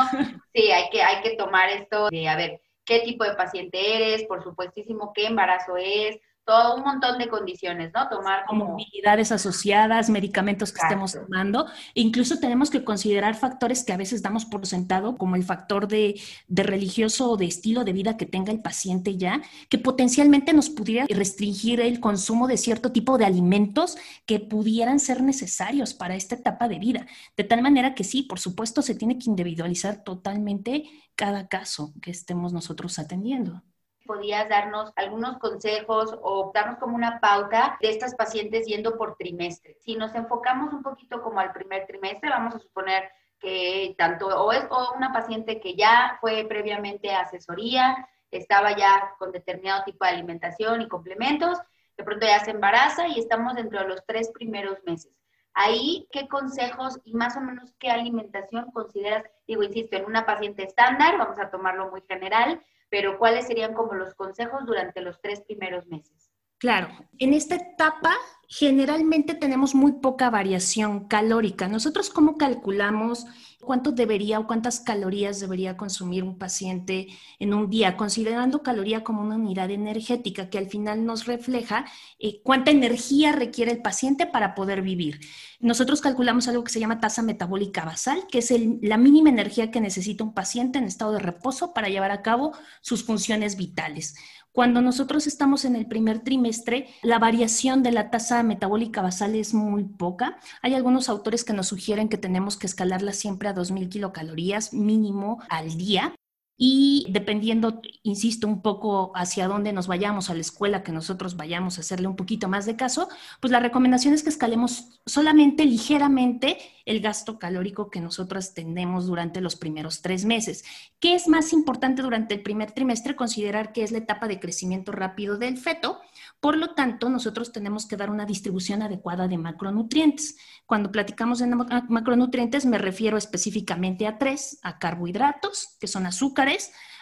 Sí, 0.53 0.69
hay 0.69 0.89
que, 0.91 1.01
hay 1.01 1.23
que 1.23 1.35
tomar 1.35 1.69
esto 1.69 2.09
de, 2.09 2.29
a 2.29 2.35
ver, 2.35 2.61
qué 2.85 2.99
tipo 2.99 3.23
de 3.23 3.33
paciente 3.33 3.95
eres, 3.95 4.27
por 4.27 4.43
supuestísimo, 4.43 5.11
qué 5.13 5.25
embarazo 5.25 5.77
es, 5.77 6.19
todo 6.45 6.75
un 6.75 6.83
montón 6.83 7.17
de 7.17 7.29
condiciones, 7.29 7.91
¿no? 7.93 8.07
Tomar 8.09 8.45
como... 8.45 8.65
Comorbilidades 8.65 9.31
asociadas, 9.31 10.09
medicamentos 10.09 10.71
que 10.71 10.81
estemos 10.81 11.13
tomando. 11.13 11.67
Incluso 11.93 12.39
tenemos 12.39 12.69
que 12.69 12.83
considerar 12.83 13.35
factores 13.35 13.83
que 13.83 13.93
a 13.93 13.97
veces 13.97 14.21
damos 14.21 14.45
por 14.45 14.65
sentado, 14.67 15.17
como 15.17 15.35
el 15.35 15.43
factor 15.43 15.87
de, 15.87 16.19
de, 16.47 16.63
religioso 16.63 17.31
o 17.31 17.37
de 17.37 17.45
estilo 17.45 17.83
de 17.83 17.93
vida 17.93 18.17
que 18.17 18.25
tenga 18.25 18.51
el 18.51 18.61
paciente 18.61 19.17
ya, 19.17 19.41
que 19.69 19.77
potencialmente 19.77 20.53
nos 20.53 20.69
pudiera 20.69 21.05
restringir 21.09 21.79
el 21.79 21.99
consumo 21.99 22.47
de 22.47 22.57
cierto 22.57 22.91
tipo 22.91 23.17
de 23.17 23.25
alimentos 23.25 23.97
que 24.25 24.39
pudieran 24.39 24.99
ser 24.99 25.21
necesarios 25.21 25.93
para 25.93 26.15
esta 26.15 26.35
etapa 26.35 26.67
de 26.67 26.79
vida. 26.79 27.07
De 27.37 27.43
tal 27.43 27.61
manera 27.61 27.95
que 27.95 28.03
sí, 28.03 28.23
por 28.23 28.39
supuesto, 28.39 28.81
se 28.81 28.95
tiene 28.95 29.17
que 29.17 29.29
individualizar 29.29 30.03
totalmente 30.03 30.89
cada 31.15 31.47
caso 31.47 31.93
que 32.01 32.11
estemos 32.11 32.53
nosotros 32.53 32.99
atendiendo 32.99 33.61
podías 34.05 34.49
darnos 34.49 34.91
algunos 34.95 35.37
consejos 35.39 36.17
o 36.21 36.51
darnos 36.53 36.77
como 36.77 36.95
una 36.95 37.19
pauta 37.19 37.77
de 37.81 37.89
estas 37.89 38.15
pacientes 38.15 38.65
yendo 38.65 38.97
por 38.97 39.15
trimestre. 39.15 39.75
Si 39.79 39.95
nos 39.95 40.13
enfocamos 40.15 40.73
un 40.73 40.83
poquito 40.83 41.21
como 41.21 41.39
al 41.39 41.53
primer 41.53 41.87
trimestre, 41.87 42.29
vamos 42.29 42.55
a 42.55 42.59
suponer 42.59 43.09
que 43.39 43.93
tanto 43.97 44.27
o 44.27 44.51
es 44.53 44.65
o 44.69 44.93
una 44.95 45.11
paciente 45.11 45.59
que 45.59 45.75
ya 45.75 46.17
fue 46.21 46.45
previamente 46.47 47.11
a 47.11 47.21
asesoría, 47.21 48.07
estaba 48.31 48.75
ya 48.75 49.13
con 49.19 49.31
determinado 49.31 49.83
tipo 49.83 50.05
de 50.05 50.11
alimentación 50.11 50.81
y 50.81 50.87
complementos, 50.87 51.59
de 51.97 52.03
pronto 52.03 52.25
ya 52.25 52.39
se 52.39 52.51
embaraza 52.51 53.07
y 53.07 53.19
estamos 53.19 53.55
dentro 53.55 53.79
de 53.79 53.87
los 53.87 54.05
tres 54.05 54.31
primeros 54.31 54.77
meses. 54.85 55.11
Ahí, 55.53 56.07
¿qué 56.11 56.27
consejos 56.27 56.99
y 57.03 57.13
más 57.13 57.37
o 57.37 57.41
menos 57.41 57.73
qué 57.77 57.91
alimentación 57.91 58.71
consideras? 58.71 59.23
Digo, 59.47 59.61
insisto, 59.61 59.95
en 59.97 60.05
una 60.05 60.25
paciente 60.25 60.63
estándar, 60.63 61.17
vamos 61.17 61.37
a 61.37 61.51
tomarlo 61.51 61.91
muy 61.91 62.01
general, 62.07 62.63
pero 62.93 63.17
¿cuáles 63.17 63.47
serían 63.47 63.73
como 63.73 63.95
los 63.95 64.13
consejos 64.13 64.67
durante 64.67 65.01
los 65.01 65.19
tres 65.19 65.41
primeros 65.41 65.87
meses? 65.87 66.31
Claro, 66.63 66.87
en 67.19 67.33
esta 67.33 67.55
etapa 67.55 68.15
generalmente 68.47 69.33
tenemos 69.33 69.75
muy 69.75 69.91
poca 69.91 70.29
variación 70.29 71.09
calórica. 71.09 71.67
Nosotros, 71.67 72.09
¿cómo 72.09 72.37
calculamos 72.37 73.25
cuánto 73.59 73.91
debería 73.91 74.39
o 74.39 74.47
cuántas 74.47 74.79
calorías 74.79 75.41
debería 75.41 75.75
consumir 75.75 76.23
un 76.23 76.37
paciente 76.37 77.07
en 77.39 77.53
un 77.53 77.69
día, 77.69 77.97
considerando 77.97 78.63
caloría 78.63 79.03
como 79.03 79.21
una 79.23 79.35
unidad 79.35 79.71
energética 79.71 80.49
que 80.49 80.57
al 80.57 80.67
final 80.67 81.05
nos 81.05 81.25
refleja 81.25 81.83
eh, 82.17 82.41
cuánta 82.43 82.71
energía 82.71 83.33
requiere 83.33 83.73
el 83.73 83.81
paciente 83.81 84.25
para 84.25 84.55
poder 84.55 84.83
vivir. 84.83 85.19
Nosotros 85.59 85.99
calculamos 85.99 86.47
algo 86.47 86.63
que 86.63 86.71
se 86.71 86.79
llama 86.79 87.01
tasa 87.01 87.23
metabólica 87.23 87.83
basal, 87.83 88.25
que 88.31 88.39
es 88.39 88.53
la 88.81 88.97
mínima 88.97 89.29
energía 89.29 89.69
que 89.69 89.81
necesita 89.81 90.23
un 90.23 90.33
paciente 90.33 90.79
en 90.79 90.85
estado 90.85 91.11
de 91.11 91.19
reposo 91.19 91.73
para 91.73 91.89
llevar 91.89 92.11
a 92.11 92.21
cabo 92.21 92.53
sus 92.81 93.03
funciones 93.03 93.57
vitales. 93.57 94.15
Cuando 94.53 94.83
nosotros 94.83 95.25
estamos 95.25 95.65
en 95.65 95.75
el 95.75 95.87
primer 95.87 96.19
trimestre, 96.19 96.87
la 97.01 97.17
variación 97.17 97.81
de 97.81 97.91
la 97.91 98.11
tasa 98.11 98.43
metabólica 98.43 99.01
basal 99.01 99.33
es 99.33 99.55
muy 99.55 99.83
poca. 99.83 100.37
Hay 100.61 100.75
algunos 100.75 101.09
autores 101.09 101.43
que 101.43 101.53
nos 101.53 101.69
sugieren 101.69 102.07
que 102.07 102.19
tenemos 102.19 102.55
que 102.55 102.67
escalarla 102.67 103.13
siempre 103.13 103.49
a 103.49 103.55
2.000 103.55 103.89
kilocalorías 103.89 104.71
mínimo 104.71 105.41
al 105.49 105.75
día. 105.75 106.13
Y 106.55 107.07
dependiendo, 107.09 107.81
insisto, 108.03 108.47
un 108.47 108.61
poco 108.61 109.11
hacia 109.15 109.47
dónde 109.47 109.73
nos 109.73 109.87
vayamos, 109.87 110.29
a 110.29 110.35
la 110.35 110.41
escuela 110.41 110.83
que 110.83 110.91
nosotros 110.91 111.35
vayamos 111.35 111.77
a 111.77 111.81
hacerle 111.81 112.07
un 112.07 112.15
poquito 112.15 112.47
más 112.47 112.65
de 112.65 112.75
caso, 112.75 113.09
pues 113.39 113.51
la 113.51 113.59
recomendación 113.59 114.13
es 114.13 114.21
que 114.21 114.29
escalemos 114.29 115.01
solamente 115.05 115.65
ligeramente 115.65 116.59
el 116.85 116.99
gasto 116.99 117.39
calórico 117.39 117.89
que 117.89 118.01
nosotros 118.01 118.53
tenemos 118.53 119.07
durante 119.07 119.41
los 119.41 119.55
primeros 119.55 120.01
tres 120.01 120.25
meses. 120.25 120.63
¿Qué 120.99 121.15
es 121.15 121.27
más 121.27 121.53
importante 121.53 122.03
durante 122.03 122.35
el 122.35 122.43
primer 122.43 122.71
trimestre? 122.71 123.15
Considerar 123.15 123.73
que 123.73 123.83
es 123.83 123.91
la 123.91 123.97
etapa 123.99 124.27
de 124.27 124.39
crecimiento 124.39 124.91
rápido 124.91 125.37
del 125.37 125.57
feto 125.57 126.01
por 126.43 126.57
lo 126.57 126.73
tanto, 126.73 127.07
nosotros 127.07 127.53
tenemos 127.53 127.85
que 127.85 127.95
dar 127.95 128.09
una 128.09 128.25
distribución 128.25 128.81
adecuada 128.81 129.29
de 129.29 129.37
macronutrientes. 129.37 130.35
Cuando 130.65 130.91
platicamos 130.91 131.39
de 131.39 131.47
macronutrientes, 131.47 132.65
me 132.65 132.77
refiero 132.77 133.15
específicamente 133.15 134.07
a 134.07 134.17
tres, 134.17 134.59
a 134.61 134.77
carbohidratos, 134.77 135.77
que 135.79 135.87
son 135.87 136.05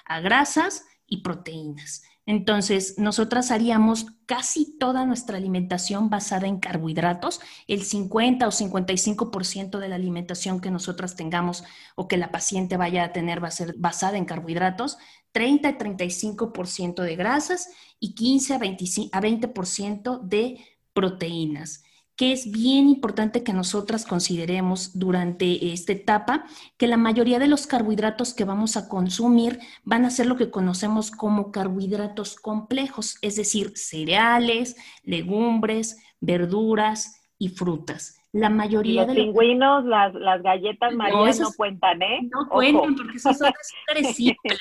a 0.05 0.19
grasas 0.19 0.85
y 1.05 1.21
proteínas. 1.21 2.03
Entonces, 2.25 2.95
nosotras 2.97 3.49
haríamos 3.49 4.05
casi 4.27 4.77
toda 4.77 5.05
nuestra 5.05 5.37
alimentación 5.37 6.09
basada 6.09 6.47
en 6.47 6.59
carbohidratos. 6.59 7.41
El 7.67 7.83
50 7.83 8.47
o 8.47 8.51
55% 8.51 9.79
de 9.79 9.89
la 9.89 9.95
alimentación 9.95 10.61
que 10.61 10.69
nosotras 10.69 11.15
tengamos 11.15 11.63
o 11.95 12.07
que 12.07 12.17
la 12.17 12.31
paciente 12.31 12.77
vaya 12.77 13.03
a 13.03 13.11
tener 13.11 13.43
va 13.43 13.47
a 13.47 13.51
ser 13.51 13.75
basada 13.77 14.17
en 14.17 14.25
carbohidratos. 14.25 14.97
30 15.31 15.69
y 15.69 15.73
35% 15.73 17.01
de 17.01 17.15
grasas 17.15 17.69
y 17.99 18.13
15 18.13 18.53
a, 18.53 18.59
20% 18.59 20.21
de 20.21 20.63
proteínas 20.93 21.83
que 22.15 22.31
es 22.31 22.51
bien 22.51 22.87
importante 22.87 23.43
que 23.43 23.53
nosotras 23.53 24.05
consideremos 24.05 24.97
durante 24.97 25.73
esta 25.73 25.93
etapa, 25.93 26.45
que 26.77 26.87
la 26.87 26.97
mayoría 26.97 27.39
de 27.39 27.47
los 27.47 27.67
carbohidratos 27.67 28.33
que 28.33 28.45
vamos 28.45 28.77
a 28.77 28.87
consumir 28.87 29.59
van 29.83 30.05
a 30.05 30.09
ser 30.09 30.27
lo 30.27 30.37
que 30.37 30.51
conocemos 30.51 31.11
como 31.11 31.51
carbohidratos 31.51 32.35
complejos, 32.35 33.17
es 33.21 33.35
decir, 33.35 33.73
cereales, 33.75 34.75
legumbres, 35.03 35.97
verduras 36.19 37.21
y 37.37 37.49
frutas. 37.49 38.17
La 38.33 38.49
mayoría 38.49 39.05
los 39.05 39.15
de 39.15 39.23
pingüinos, 39.23 39.83
las, 39.83 40.13
las 40.13 40.41
galletas 40.41 40.93
marias 40.93 41.39
no, 41.39 41.51
cuentan, 41.51 42.01
¿eh? 42.01 42.29
No 42.31 42.47
cuentan 42.47 42.95
porque 42.95 43.19
son 43.19 43.33
súper 43.35 44.05
simples. 44.13 44.59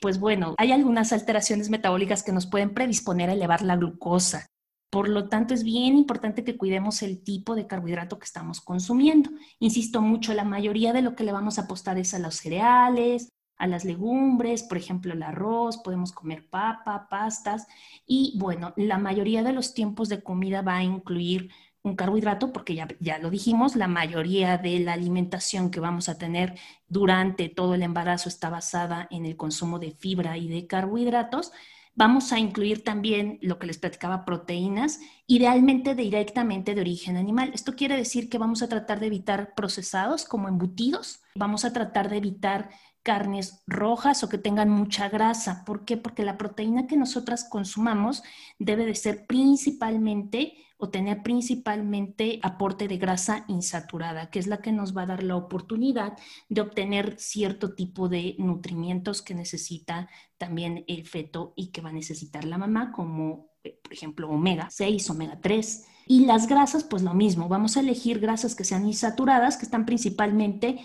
Pues 0.00 0.18
bueno, 0.18 0.54
hay 0.58 0.72
algunas 0.72 1.12
alteraciones 1.12 1.70
metabólicas 1.70 2.22
que 2.22 2.32
nos 2.32 2.46
pueden 2.46 2.74
predisponer 2.74 3.30
a 3.30 3.34
elevar 3.34 3.62
la 3.62 3.76
glucosa. 3.76 4.48
Por 4.90 5.08
lo 5.08 5.28
tanto, 5.28 5.54
es 5.54 5.62
bien 5.62 5.96
importante 5.96 6.42
que 6.42 6.56
cuidemos 6.56 7.02
el 7.02 7.22
tipo 7.22 7.54
de 7.54 7.66
carbohidrato 7.66 8.18
que 8.18 8.24
estamos 8.24 8.60
consumiendo. 8.60 9.30
Insisto 9.60 10.02
mucho, 10.02 10.34
la 10.34 10.44
mayoría 10.44 10.92
de 10.92 11.02
lo 11.02 11.14
que 11.14 11.24
le 11.24 11.32
vamos 11.32 11.58
a 11.58 11.62
apostar 11.62 11.96
es 11.96 12.12
a 12.12 12.18
los 12.18 12.34
cereales, 12.34 13.28
a 13.56 13.66
las 13.66 13.84
legumbres, 13.84 14.62
por 14.64 14.78
ejemplo, 14.78 15.12
el 15.12 15.22
arroz, 15.22 15.76
podemos 15.78 16.12
comer 16.12 16.48
papa, 16.48 17.08
pastas 17.08 17.66
y 18.06 18.34
bueno, 18.38 18.72
la 18.76 18.98
mayoría 18.98 19.42
de 19.42 19.52
los 19.52 19.74
tiempos 19.74 20.08
de 20.08 20.22
comida 20.22 20.62
va 20.62 20.76
a 20.76 20.82
incluir 20.82 21.50
un 21.82 21.94
carbohidrato, 21.94 22.52
porque 22.52 22.74
ya, 22.74 22.88
ya 23.00 23.18
lo 23.18 23.30
dijimos, 23.30 23.76
la 23.76 23.88
mayoría 23.88 24.58
de 24.58 24.80
la 24.80 24.94
alimentación 24.94 25.70
que 25.70 25.80
vamos 25.80 26.08
a 26.08 26.18
tener 26.18 26.58
durante 26.88 27.48
todo 27.48 27.74
el 27.74 27.82
embarazo 27.82 28.28
está 28.28 28.50
basada 28.50 29.06
en 29.10 29.24
el 29.24 29.36
consumo 29.36 29.78
de 29.78 29.92
fibra 29.92 30.36
y 30.36 30.48
de 30.48 30.66
carbohidratos. 30.66 31.52
Vamos 32.00 32.32
a 32.32 32.38
incluir 32.38 32.82
también 32.82 33.38
lo 33.42 33.58
que 33.58 33.66
les 33.66 33.76
platicaba, 33.76 34.24
proteínas, 34.24 35.00
idealmente 35.26 35.94
directamente 35.94 36.74
de 36.74 36.80
origen 36.80 37.18
animal. 37.18 37.50
Esto 37.52 37.76
quiere 37.76 37.94
decir 37.94 38.30
que 38.30 38.38
vamos 38.38 38.62
a 38.62 38.70
tratar 38.70 39.00
de 39.00 39.08
evitar 39.08 39.54
procesados 39.54 40.24
como 40.24 40.48
embutidos, 40.48 41.20
vamos 41.34 41.66
a 41.66 41.74
tratar 41.74 42.08
de 42.08 42.16
evitar 42.16 42.70
carnes 43.02 43.62
rojas 43.66 44.22
o 44.22 44.28
que 44.28 44.38
tengan 44.38 44.70
mucha 44.70 45.08
grasa. 45.08 45.64
¿Por 45.64 45.84
qué? 45.84 45.96
Porque 45.96 46.24
la 46.24 46.38
proteína 46.38 46.86
que 46.86 46.96
nosotras 46.96 47.44
consumamos 47.48 48.22
debe 48.58 48.84
de 48.86 48.94
ser 48.94 49.26
principalmente 49.26 50.56
o 50.80 50.88
tener 50.88 51.22
principalmente 51.22 52.40
aporte 52.42 52.88
de 52.88 52.96
grasa 52.96 53.44
insaturada, 53.48 54.30
que 54.30 54.38
es 54.38 54.46
la 54.46 54.62
que 54.62 54.72
nos 54.72 54.96
va 54.96 55.02
a 55.02 55.06
dar 55.06 55.22
la 55.22 55.36
oportunidad 55.36 56.16
de 56.48 56.62
obtener 56.62 57.16
cierto 57.18 57.74
tipo 57.74 58.08
de 58.08 58.34
nutrimientos 58.38 59.20
que 59.20 59.34
necesita 59.34 60.08
también 60.38 60.84
el 60.88 61.06
feto 61.06 61.52
y 61.54 61.70
que 61.70 61.82
va 61.82 61.90
a 61.90 61.92
necesitar 61.92 62.44
la 62.44 62.56
mamá, 62.56 62.92
como 62.92 63.50
eh, 63.62 63.78
por 63.82 63.92
ejemplo 63.92 64.30
omega 64.30 64.68
6, 64.70 65.10
omega 65.10 65.38
3. 65.40 65.86
Y 66.06 66.24
las 66.24 66.48
grasas, 66.48 66.82
pues 66.82 67.02
lo 67.02 67.12
mismo, 67.12 67.48
vamos 67.48 67.76
a 67.76 67.80
elegir 67.80 68.18
grasas 68.18 68.54
que 68.54 68.64
sean 68.64 68.86
insaturadas, 68.86 69.58
que 69.58 69.66
están 69.66 69.84
principalmente 69.84 70.80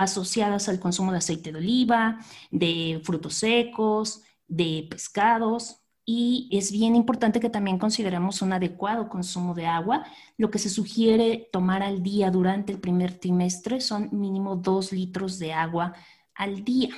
asociadas 0.00 0.68
al 0.68 0.80
consumo 0.80 1.12
de 1.12 1.18
aceite 1.18 1.52
de 1.52 1.58
oliva, 1.58 2.18
de 2.50 3.00
frutos 3.04 3.34
secos, 3.34 4.24
de 4.48 4.86
pescados, 4.90 5.80
y 6.06 6.48
es 6.50 6.72
bien 6.72 6.96
importante 6.96 7.38
que 7.38 7.50
también 7.50 7.78
consideremos 7.78 8.42
un 8.42 8.52
adecuado 8.52 9.08
consumo 9.08 9.54
de 9.54 9.66
agua. 9.66 10.04
Lo 10.38 10.50
que 10.50 10.58
se 10.58 10.70
sugiere 10.70 11.48
tomar 11.52 11.82
al 11.82 12.02
día 12.02 12.30
durante 12.30 12.72
el 12.72 12.80
primer 12.80 13.20
trimestre 13.20 13.80
son 13.80 14.08
mínimo 14.10 14.56
dos 14.56 14.92
litros 14.92 15.38
de 15.38 15.52
agua 15.52 15.92
al 16.34 16.64
día. 16.64 16.88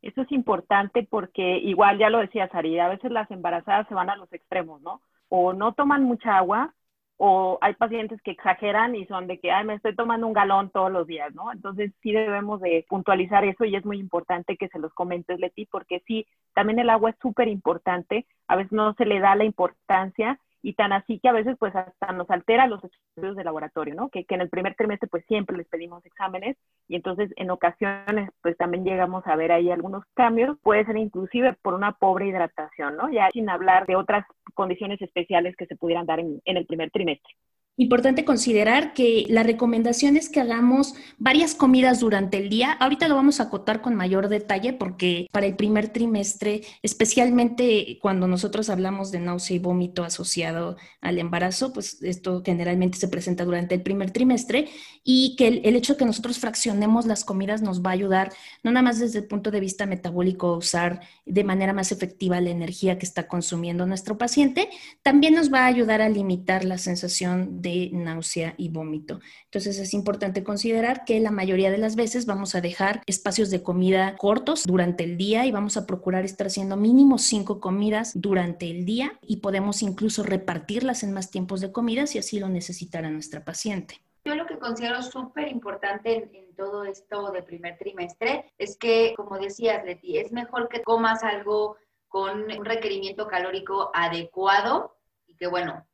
Eso 0.00 0.22
es 0.22 0.32
importante 0.32 1.06
porque 1.08 1.58
igual 1.58 1.98
ya 1.98 2.10
lo 2.10 2.18
decía 2.18 2.48
Sari, 2.48 2.80
a 2.80 2.88
veces 2.88 3.12
las 3.12 3.30
embarazadas 3.30 3.86
se 3.86 3.94
van 3.94 4.10
a 4.10 4.16
los 4.16 4.32
extremos, 4.32 4.80
¿no? 4.80 5.02
O 5.28 5.52
no 5.52 5.74
toman 5.74 6.02
mucha 6.02 6.38
agua 6.38 6.74
o 7.24 7.56
hay 7.60 7.74
pacientes 7.74 8.20
que 8.22 8.32
exageran 8.32 8.96
y 8.96 9.06
son 9.06 9.28
de 9.28 9.38
que, 9.38 9.52
ay, 9.52 9.64
me 9.64 9.74
estoy 9.74 9.94
tomando 9.94 10.26
un 10.26 10.32
galón 10.32 10.70
todos 10.70 10.90
los 10.90 11.06
días, 11.06 11.32
¿no? 11.36 11.52
Entonces 11.52 11.92
sí 12.02 12.10
debemos 12.10 12.60
de 12.60 12.84
puntualizar 12.88 13.44
eso 13.44 13.64
y 13.64 13.76
es 13.76 13.84
muy 13.84 14.00
importante 14.00 14.56
que 14.56 14.66
se 14.66 14.80
los 14.80 14.92
comentes, 14.92 15.38
Leti, 15.38 15.66
porque 15.66 16.02
sí, 16.04 16.26
también 16.52 16.80
el 16.80 16.90
agua 16.90 17.10
es 17.10 17.16
súper 17.22 17.46
importante, 17.46 18.26
a 18.48 18.56
veces 18.56 18.72
no 18.72 18.94
se 18.94 19.04
le 19.04 19.20
da 19.20 19.36
la 19.36 19.44
importancia 19.44 20.40
y 20.62 20.74
tan 20.74 20.92
así 20.92 21.18
que 21.18 21.28
a 21.28 21.32
veces 21.32 21.56
pues 21.58 21.74
hasta 21.74 22.12
nos 22.12 22.30
altera 22.30 22.66
los 22.66 22.82
estudios 22.84 23.36
de 23.36 23.44
laboratorio, 23.44 23.94
¿no? 23.94 24.08
Que, 24.08 24.24
que, 24.24 24.34
en 24.34 24.40
el 24.42 24.48
primer 24.48 24.74
trimestre 24.74 25.08
pues 25.08 25.24
siempre 25.26 25.56
les 25.56 25.68
pedimos 25.68 26.04
exámenes 26.06 26.56
y 26.88 26.96
entonces 26.96 27.30
en 27.36 27.50
ocasiones 27.50 28.30
pues 28.42 28.56
también 28.56 28.84
llegamos 28.84 29.26
a 29.26 29.36
ver 29.36 29.52
ahí 29.52 29.70
algunos 29.70 30.04
cambios, 30.14 30.56
puede 30.62 30.84
ser 30.84 30.96
inclusive 30.96 31.54
por 31.62 31.74
una 31.74 31.92
pobre 31.92 32.28
hidratación, 32.28 32.96
¿no? 32.96 33.10
Ya 33.10 33.28
sin 33.32 33.50
hablar 33.50 33.86
de 33.86 33.96
otras 33.96 34.24
condiciones 34.54 35.02
especiales 35.02 35.56
que 35.56 35.66
se 35.66 35.76
pudieran 35.76 36.06
dar 36.06 36.20
en, 36.20 36.40
en 36.44 36.56
el 36.56 36.66
primer 36.66 36.90
trimestre. 36.90 37.34
Importante 37.78 38.26
considerar 38.26 38.92
que 38.92 39.24
la 39.30 39.42
recomendación 39.42 40.18
es 40.18 40.28
que 40.28 40.40
hagamos 40.40 40.94
varias 41.16 41.54
comidas 41.54 42.00
durante 42.00 42.36
el 42.36 42.50
día. 42.50 42.70
Ahorita 42.72 43.08
lo 43.08 43.14
vamos 43.14 43.40
a 43.40 43.44
acotar 43.44 43.80
con 43.80 43.94
mayor 43.94 44.28
detalle 44.28 44.74
porque 44.74 45.26
para 45.32 45.46
el 45.46 45.56
primer 45.56 45.88
trimestre, 45.88 46.60
especialmente 46.82 47.98
cuando 48.02 48.28
nosotros 48.28 48.68
hablamos 48.68 49.10
de 49.10 49.20
náusea 49.20 49.56
y 49.56 49.58
vómito 49.58 50.04
asociado 50.04 50.76
al 51.00 51.18
embarazo, 51.18 51.72
pues 51.72 52.02
esto 52.02 52.42
generalmente 52.44 52.98
se 52.98 53.08
presenta 53.08 53.46
durante 53.46 53.74
el 53.74 53.82
primer 53.82 54.10
trimestre 54.10 54.68
y 55.02 55.34
que 55.36 55.48
el, 55.48 55.74
hecho 55.74 55.94
de 55.94 56.00
que 56.00 56.04
nosotros 56.04 56.38
fraccionemos 56.38 57.06
las 57.06 57.24
comidas 57.24 57.62
nos 57.62 57.80
va 57.80 57.88
a 57.88 57.94
ayudar, 57.94 58.34
no 58.62 58.70
nada 58.70 58.84
más 58.84 58.98
desde 58.98 59.20
el 59.20 59.26
punto 59.26 59.50
de 59.50 59.60
vista 59.60 59.86
metabólico, 59.86 60.48
a 60.48 60.58
usar 60.58 61.00
de 61.24 61.42
manera 61.42 61.72
más 61.72 61.90
efectiva 61.90 62.38
la 62.42 62.50
energía 62.50 62.98
que 62.98 63.06
está 63.06 63.28
consumiendo 63.28 63.86
nuestro 63.86 64.18
paciente, 64.18 64.68
también 65.02 65.34
nos 65.34 65.50
va 65.50 65.60
a 65.60 65.66
ayudar 65.66 66.02
a 66.02 66.10
limitar 66.10 66.66
la 66.66 66.76
sensación 66.76 67.61
de 67.62 67.90
náusea 67.92 68.54
y 68.58 68.68
vómito. 68.68 69.20
Entonces 69.44 69.78
es 69.78 69.94
importante 69.94 70.44
considerar 70.44 71.04
que 71.04 71.20
la 71.20 71.30
mayoría 71.30 71.70
de 71.70 71.78
las 71.78 71.96
veces 71.96 72.26
vamos 72.26 72.54
a 72.54 72.60
dejar 72.60 73.02
espacios 73.06 73.50
de 73.50 73.62
comida 73.62 74.16
cortos 74.16 74.64
durante 74.64 75.04
el 75.04 75.16
día 75.16 75.46
y 75.46 75.52
vamos 75.52 75.76
a 75.76 75.86
procurar 75.86 76.24
estar 76.24 76.48
haciendo 76.48 76.76
mínimo 76.76 77.18
cinco 77.18 77.60
comidas 77.60 78.12
durante 78.14 78.70
el 78.70 78.84
día 78.84 79.18
y 79.22 79.38
podemos 79.38 79.82
incluso 79.82 80.22
repartirlas 80.22 81.02
en 81.02 81.12
más 81.12 81.30
tiempos 81.30 81.60
de 81.60 81.72
comida 81.72 82.06
si 82.06 82.18
así 82.18 82.38
lo 82.38 82.48
necesitara 82.48 83.08
nuestra 83.10 83.44
paciente. 83.44 84.02
Yo 84.24 84.34
lo 84.36 84.46
que 84.46 84.58
considero 84.58 85.02
súper 85.02 85.48
importante 85.48 86.14
en, 86.14 86.34
en, 86.34 86.54
todo 86.54 86.84
esto 86.84 87.32
de 87.32 87.42
primer 87.42 87.76
trimestre 87.76 88.52
es 88.58 88.76
que, 88.76 89.14
como 89.16 89.38
decías, 89.38 89.84
Leti, 89.84 90.18
es 90.18 90.30
mejor 90.30 90.68
que 90.68 90.82
comas 90.82 91.24
algo 91.24 91.76
con 92.06 92.42
un 92.42 92.64
requerimiento 92.64 93.26
calórico 93.26 93.90
adecuado 93.94 94.96
y 95.26 95.34
que, 95.34 95.46
bueno, 95.46 95.86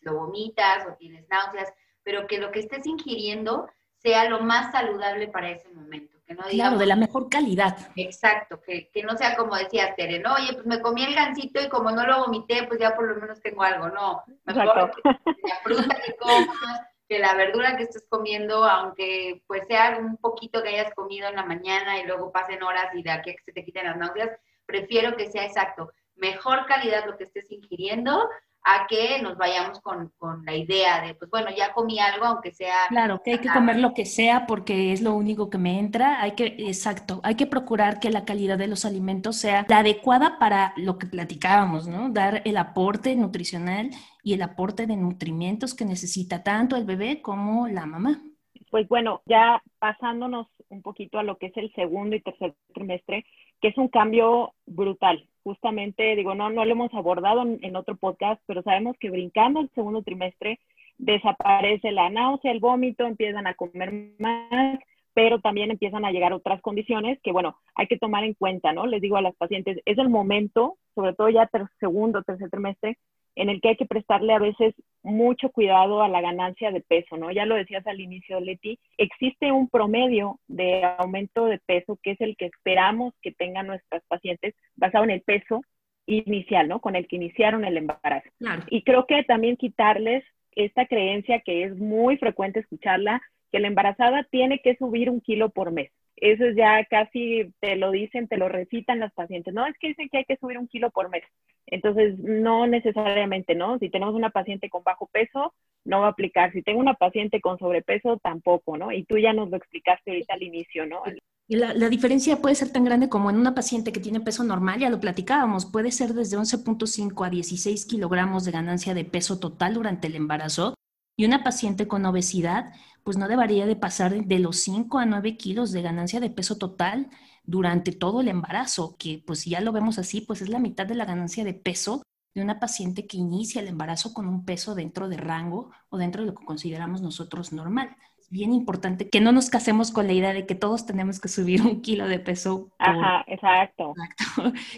lo 0.00 0.14
vomitas 0.14 0.86
o 0.86 0.94
tienes 0.94 1.28
náuseas, 1.28 1.72
pero 2.02 2.26
que 2.26 2.38
lo 2.38 2.50
que 2.50 2.60
estés 2.60 2.86
ingiriendo 2.86 3.68
sea 4.02 4.28
lo 4.28 4.40
más 4.40 4.72
saludable 4.72 5.28
para 5.28 5.50
ese 5.50 5.68
momento. 5.68 6.18
Que 6.26 6.34
no 6.34 6.42
claro, 6.44 6.78
de 6.78 6.86
la 6.86 6.96
mejor 6.96 7.28
calidad. 7.28 7.76
Exacto, 7.96 8.60
que, 8.60 8.90
que 8.90 9.02
no 9.02 9.16
sea 9.16 9.36
como 9.36 9.56
decías, 9.56 9.94
Tere, 9.96 10.18
no, 10.18 10.34
oye, 10.34 10.52
pues 10.54 10.66
me 10.66 10.80
comí 10.80 11.04
el 11.04 11.14
gansito 11.14 11.60
y 11.60 11.68
como 11.68 11.90
no 11.90 12.06
lo 12.06 12.20
vomité, 12.20 12.64
pues 12.66 12.80
ya 12.80 12.94
por 12.94 13.08
lo 13.08 13.20
menos 13.20 13.40
tengo 13.40 13.62
algo. 13.62 13.88
No, 13.88 14.22
mejor 14.44 14.64
la 14.64 15.56
fruta 15.62 15.96
que 16.04 16.16
comas, 16.16 16.80
que 17.08 17.18
la 17.18 17.34
verdura 17.34 17.76
que 17.76 17.84
estés 17.84 18.06
comiendo, 18.08 18.64
aunque 18.64 19.42
pues 19.46 19.66
sea 19.66 19.98
un 19.98 20.16
poquito 20.16 20.62
que 20.62 20.70
hayas 20.70 20.94
comido 20.94 21.28
en 21.28 21.36
la 21.36 21.44
mañana 21.44 21.98
y 21.98 22.06
luego 22.06 22.32
pasen 22.32 22.62
horas 22.62 22.94
y 22.94 23.02
de 23.02 23.10
aquí 23.10 23.30
a 23.30 23.34
que 23.34 23.42
se 23.44 23.52
te 23.52 23.64
quiten 23.64 23.86
las 23.86 23.96
náuseas, 23.96 24.30
prefiero 24.64 25.16
que 25.16 25.30
sea 25.30 25.44
exacto, 25.44 25.92
mejor 26.16 26.66
calidad 26.66 27.04
lo 27.06 27.16
que 27.16 27.24
estés 27.24 27.50
ingiriendo 27.50 28.28
a 28.64 28.86
que 28.86 29.20
nos 29.20 29.36
vayamos 29.36 29.80
con, 29.80 30.12
la 30.44 30.54
idea 30.54 31.04
de, 31.04 31.14
pues 31.14 31.30
bueno, 31.30 31.48
ya 31.56 31.72
comí 31.72 31.98
algo, 31.98 32.26
aunque 32.26 32.52
sea... 32.52 32.86
Claro, 32.88 33.20
que 33.22 33.32
hay 33.32 33.38
que 33.38 33.48
comer 33.48 33.78
lo 33.78 33.92
que 33.92 34.06
sea 34.06 34.46
porque 34.46 34.92
es 34.92 35.02
lo 35.02 35.14
único 35.14 35.50
que 35.50 35.58
me 35.58 35.78
entra. 35.78 36.20
Hay 36.22 36.32
que, 36.32 36.46
exacto, 36.58 37.20
hay 37.24 37.34
que 37.34 37.46
procurar 37.46 37.98
que 37.98 38.10
la 38.10 38.24
calidad 38.24 38.58
de 38.58 38.68
los 38.68 38.84
alimentos 38.84 39.36
sea 39.36 39.66
la 39.68 39.78
adecuada 39.78 40.38
para 40.38 40.74
lo 40.76 40.98
que 40.98 41.06
platicábamos, 41.06 41.88
¿no? 41.88 42.10
Dar 42.10 42.42
el 42.44 42.56
aporte 42.56 43.16
nutricional 43.16 43.90
y 44.22 44.34
el 44.34 44.42
aporte 44.42 44.86
de 44.86 44.96
nutrimientos 44.96 45.74
que 45.74 45.84
necesita 45.84 46.42
tanto 46.44 46.76
el 46.76 46.84
bebé 46.84 47.20
como 47.20 47.66
la 47.66 47.86
mamá. 47.86 48.22
Pues 48.70 48.88
bueno, 48.88 49.22
ya 49.26 49.60
pasándonos 49.80 50.46
un 50.68 50.82
poquito 50.82 51.18
a 51.18 51.24
lo 51.24 51.36
que 51.36 51.46
es 51.46 51.56
el 51.56 51.72
segundo 51.74 52.16
y 52.16 52.22
tercer 52.22 52.54
trimestre, 52.72 53.26
que 53.60 53.68
es 53.68 53.76
un 53.76 53.88
cambio 53.88 54.54
brutal 54.66 55.28
justamente, 55.42 56.16
digo, 56.16 56.34
no, 56.34 56.50
no 56.50 56.64
lo 56.64 56.72
hemos 56.72 56.92
abordado 56.94 57.42
en, 57.42 57.76
otro 57.76 57.96
podcast, 57.96 58.40
pero 58.46 58.62
sabemos 58.62 58.96
que 58.98 59.10
brincando 59.10 59.60
el 59.60 59.70
segundo 59.74 60.02
trimestre 60.02 60.60
desaparece 60.98 61.90
la 61.92 62.10
náusea, 62.10 62.52
el 62.52 62.60
vómito, 62.60 63.06
empiezan 63.06 63.46
a 63.46 63.54
comer 63.54 64.12
más, 64.18 64.78
pero 65.14 65.40
también 65.40 65.70
empiezan 65.70 66.04
a 66.04 66.12
llegar 66.12 66.32
otras 66.32 66.60
condiciones 66.60 67.18
que, 67.22 67.32
bueno, 67.32 67.56
hay 67.74 67.86
que 67.86 67.98
tomar 67.98 68.24
en 68.24 68.34
cuenta, 68.34 68.72
¿no? 68.72 68.86
Les 68.86 69.00
digo 69.00 69.16
a 69.16 69.22
las 69.22 69.34
pacientes, 69.36 69.78
es 69.84 69.98
el 69.98 70.08
momento, 70.08 70.78
sobre 70.94 71.14
todo 71.14 71.28
ya 71.28 71.46
ter 71.46 71.66
segundo, 71.80 72.22
tercer 72.22 72.50
trimestre, 72.50 72.98
en 73.34 73.48
el 73.48 73.60
que 73.60 73.70
hay 73.70 73.76
que 73.76 73.86
prestarle 73.86 74.32
a 74.34 74.38
veces 74.38 74.74
mucho 75.02 75.50
cuidado 75.50 76.02
a 76.02 76.08
la 76.08 76.20
ganancia 76.20 76.70
de 76.70 76.80
peso, 76.80 77.16
¿no? 77.16 77.30
Ya 77.30 77.46
lo 77.46 77.54
decías 77.54 77.86
al 77.86 78.00
inicio, 78.00 78.40
Leti, 78.40 78.78
existe 78.98 79.50
un 79.50 79.68
promedio 79.68 80.38
de 80.48 80.84
aumento 80.98 81.46
de 81.46 81.58
peso 81.58 81.98
que 82.02 82.12
es 82.12 82.20
el 82.20 82.36
que 82.36 82.46
esperamos 82.46 83.14
que 83.22 83.32
tengan 83.32 83.66
nuestras 83.66 84.02
pacientes 84.06 84.54
basado 84.76 85.04
en 85.04 85.10
el 85.10 85.22
peso 85.22 85.62
inicial, 86.06 86.68
¿no? 86.68 86.80
Con 86.80 86.96
el 86.96 87.06
que 87.06 87.16
iniciaron 87.16 87.64
el 87.64 87.76
embarazo. 87.76 88.28
Y 88.68 88.82
creo 88.82 89.06
que 89.06 89.22
también 89.24 89.56
quitarles 89.56 90.24
esta 90.54 90.86
creencia 90.86 91.40
que 91.40 91.64
es 91.64 91.76
muy 91.76 92.18
frecuente 92.18 92.60
escucharla, 92.60 93.22
que 93.52 93.60
la 93.60 93.68
embarazada 93.68 94.26
tiene 94.30 94.60
que 94.60 94.76
subir 94.76 95.10
un 95.10 95.20
kilo 95.20 95.50
por 95.50 95.70
mes 95.70 95.92
eso 96.22 96.44
ya 96.56 96.84
casi 96.84 97.52
te 97.58 97.74
lo 97.74 97.90
dicen, 97.90 98.28
te 98.28 98.36
lo 98.36 98.48
recitan 98.48 99.00
las 99.00 99.12
pacientes. 99.12 99.52
No, 99.52 99.66
es 99.66 99.76
que 99.78 99.88
dicen 99.88 100.08
que 100.08 100.18
hay 100.18 100.24
que 100.24 100.36
subir 100.36 100.56
un 100.56 100.68
kilo 100.68 100.90
por 100.90 101.10
mes. 101.10 101.24
Entonces, 101.66 102.16
no 102.18 102.68
necesariamente, 102.68 103.56
¿no? 103.56 103.78
Si 103.78 103.90
tenemos 103.90 104.14
una 104.14 104.30
paciente 104.30 104.70
con 104.70 104.84
bajo 104.84 105.06
peso, 105.06 105.52
no 105.84 106.00
va 106.00 106.06
a 106.06 106.10
aplicar. 106.10 106.52
Si 106.52 106.62
tengo 106.62 106.78
una 106.78 106.94
paciente 106.94 107.40
con 107.40 107.58
sobrepeso, 107.58 108.18
tampoco, 108.22 108.76
¿no? 108.76 108.92
Y 108.92 109.04
tú 109.04 109.18
ya 109.18 109.32
nos 109.32 109.50
lo 109.50 109.56
explicaste 109.56 110.12
ahorita 110.12 110.34
al 110.34 110.44
inicio, 110.44 110.86
¿no? 110.86 111.02
Y 111.48 111.56
la, 111.56 111.74
la, 111.74 111.88
diferencia 111.88 112.36
puede 112.36 112.54
ser 112.54 112.72
tan 112.72 112.84
grande 112.84 113.08
como 113.08 113.28
en 113.28 113.36
una 113.36 113.54
paciente 113.54 113.92
que 113.92 113.98
tiene 113.98 114.20
peso 114.20 114.44
normal, 114.44 114.78
ya 114.78 114.90
lo 114.90 115.00
platicábamos, 115.00 115.66
puede 115.66 115.90
ser 115.90 116.10
desde 116.10 116.38
11.5 116.38 117.26
a 117.26 117.30
16 117.30 117.84
kilogramos 117.84 118.44
de 118.44 118.52
ganancia 118.52 118.94
de 118.94 119.04
peso 119.04 119.40
total 119.40 119.74
durante 119.74 120.06
el 120.06 120.14
embarazo. 120.14 120.74
Y 121.22 121.24
una 121.24 121.44
paciente 121.44 121.86
con 121.86 122.04
obesidad 122.04 122.72
pues 123.04 123.16
no 123.16 123.28
debería 123.28 123.64
de 123.64 123.76
pasar 123.76 124.12
de 124.12 124.38
los 124.40 124.56
5 124.56 124.98
a 124.98 125.06
9 125.06 125.36
kilos 125.36 125.70
de 125.70 125.80
ganancia 125.80 126.18
de 126.18 126.30
peso 126.30 126.58
total 126.58 127.10
durante 127.44 127.92
todo 127.92 128.22
el 128.22 128.26
embarazo, 128.26 128.96
que 128.98 129.22
pues 129.24 129.38
si 129.38 129.50
ya 129.50 129.60
lo 129.60 129.70
vemos 129.70 130.00
así, 130.00 130.22
pues 130.22 130.42
es 130.42 130.48
la 130.48 130.58
mitad 130.58 130.84
de 130.84 130.96
la 130.96 131.04
ganancia 131.04 131.44
de 131.44 131.54
peso 131.54 132.02
de 132.34 132.42
una 132.42 132.58
paciente 132.58 133.06
que 133.06 133.18
inicia 133.18 133.62
el 133.62 133.68
embarazo 133.68 134.12
con 134.12 134.26
un 134.26 134.44
peso 134.44 134.74
dentro 134.74 135.08
de 135.08 135.16
rango 135.16 135.70
o 135.90 135.96
dentro 135.96 136.22
de 136.22 136.32
lo 136.32 136.34
que 136.34 136.44
consideramos 136.44 137.02
nosotros 137.02 137.52
normal. 137.52 137.94
Es 138.18 138.28
bien 138.28 138.52
importante 138.52 139.08
que 139.08 139.20
no 139.20 139.30
nos 139.30 139.48
casemos 139.48 139.92
con 139.92 140.08
la 140.08 140.14
idea 140.14 140.32
de 140.32 140.44
que 140.44 140.56
todos 140.56 140.86
tenemos 140.86 141.20
que 141.20 141.28
subir 141.28 141.62
un 141.62 141.82
kilo 141.82 142.08
de 142.08 142.18
peso. 142.18 142.70
Ajá, 142.80 143.22
exacto. 143.28 143.94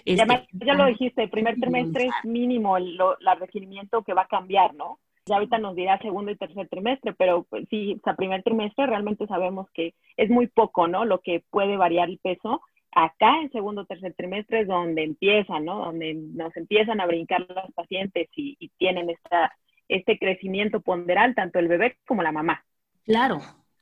exacto. 0.04 0.44
ya, 0.52 0.66
ya, 0.66 0.74
lo 0.74 0.84
dijiste, 0.84 1.22
el 1.22 1.30
primer 1.30 1.58
trimestre 1.58 2.08
es 2.08 2.30
mínimo 2.30 2.76
el 2.76 2.98
requerimiento 3.40 4.02
que 4.02 4.12
va 4.12 4.24
a 4.24 4.28
cambiar, 4.28 4.74
¿no? 4.74 4.98
Ya 5.26 5.36
ahorita 5.36 5.58
nos 5.58 5.74
dirá 5.74 5.98
segundo 5.98 6.30
y 6.30 6.36
tercer 6.36 6.68
trimestre, 6.68 7.14
pero 7.14 7.44
pues, 7.44 7.66
sí, 7.70 7.94
o 7.94 8.00
sea, 8.04 8.14
primer 8.14 8.42
trimestre 8.42 8.86
realmente 8.86 9.26
sabemos 9.26 9.68
que 9.72 9.94
es 10.16 10.28
muy 10.28 10.48
poco, 10.48 10.86
¿no? 10.86 11.04
Lo 11.04 11.20
que 11.20 11.42
puede 11.50 11.76
variar 11.76 12.10
el 12.10 12.18
peso. 12.18 12.60
Acá 12.92 13.40
en 13.40 13.50
segundo 13.50 13.86
tercer 13.86 14.14
trimestre 14.14 14.60
es 14.60 14.68
donde 14.68 15.02
empiezan, 15.02 15.64
¿no? 15.64 15.78
Donde 15.86 16.14
nos 16.14 16.54
empiezan 16.56 17.00
a 17.00 17.06
brincar 17.06 17.46
los 17.48 17.72
pacientes 17.74 18.28
y, 18.36 18.56
y 18.60 18.68
tienen 18.76 19.10
esta, 19.10 19.52
este 19.88 20.18
crecimiento 20.18 20.80
ponderal, 20.80 21.34
tanto 21.34 21.58
el 21.58 21.68
bebé 21.68 21.96
como 22.06 22.22
la 22.22 22.32
mamá. 22.32 22.64
Claro, 23.04 23.40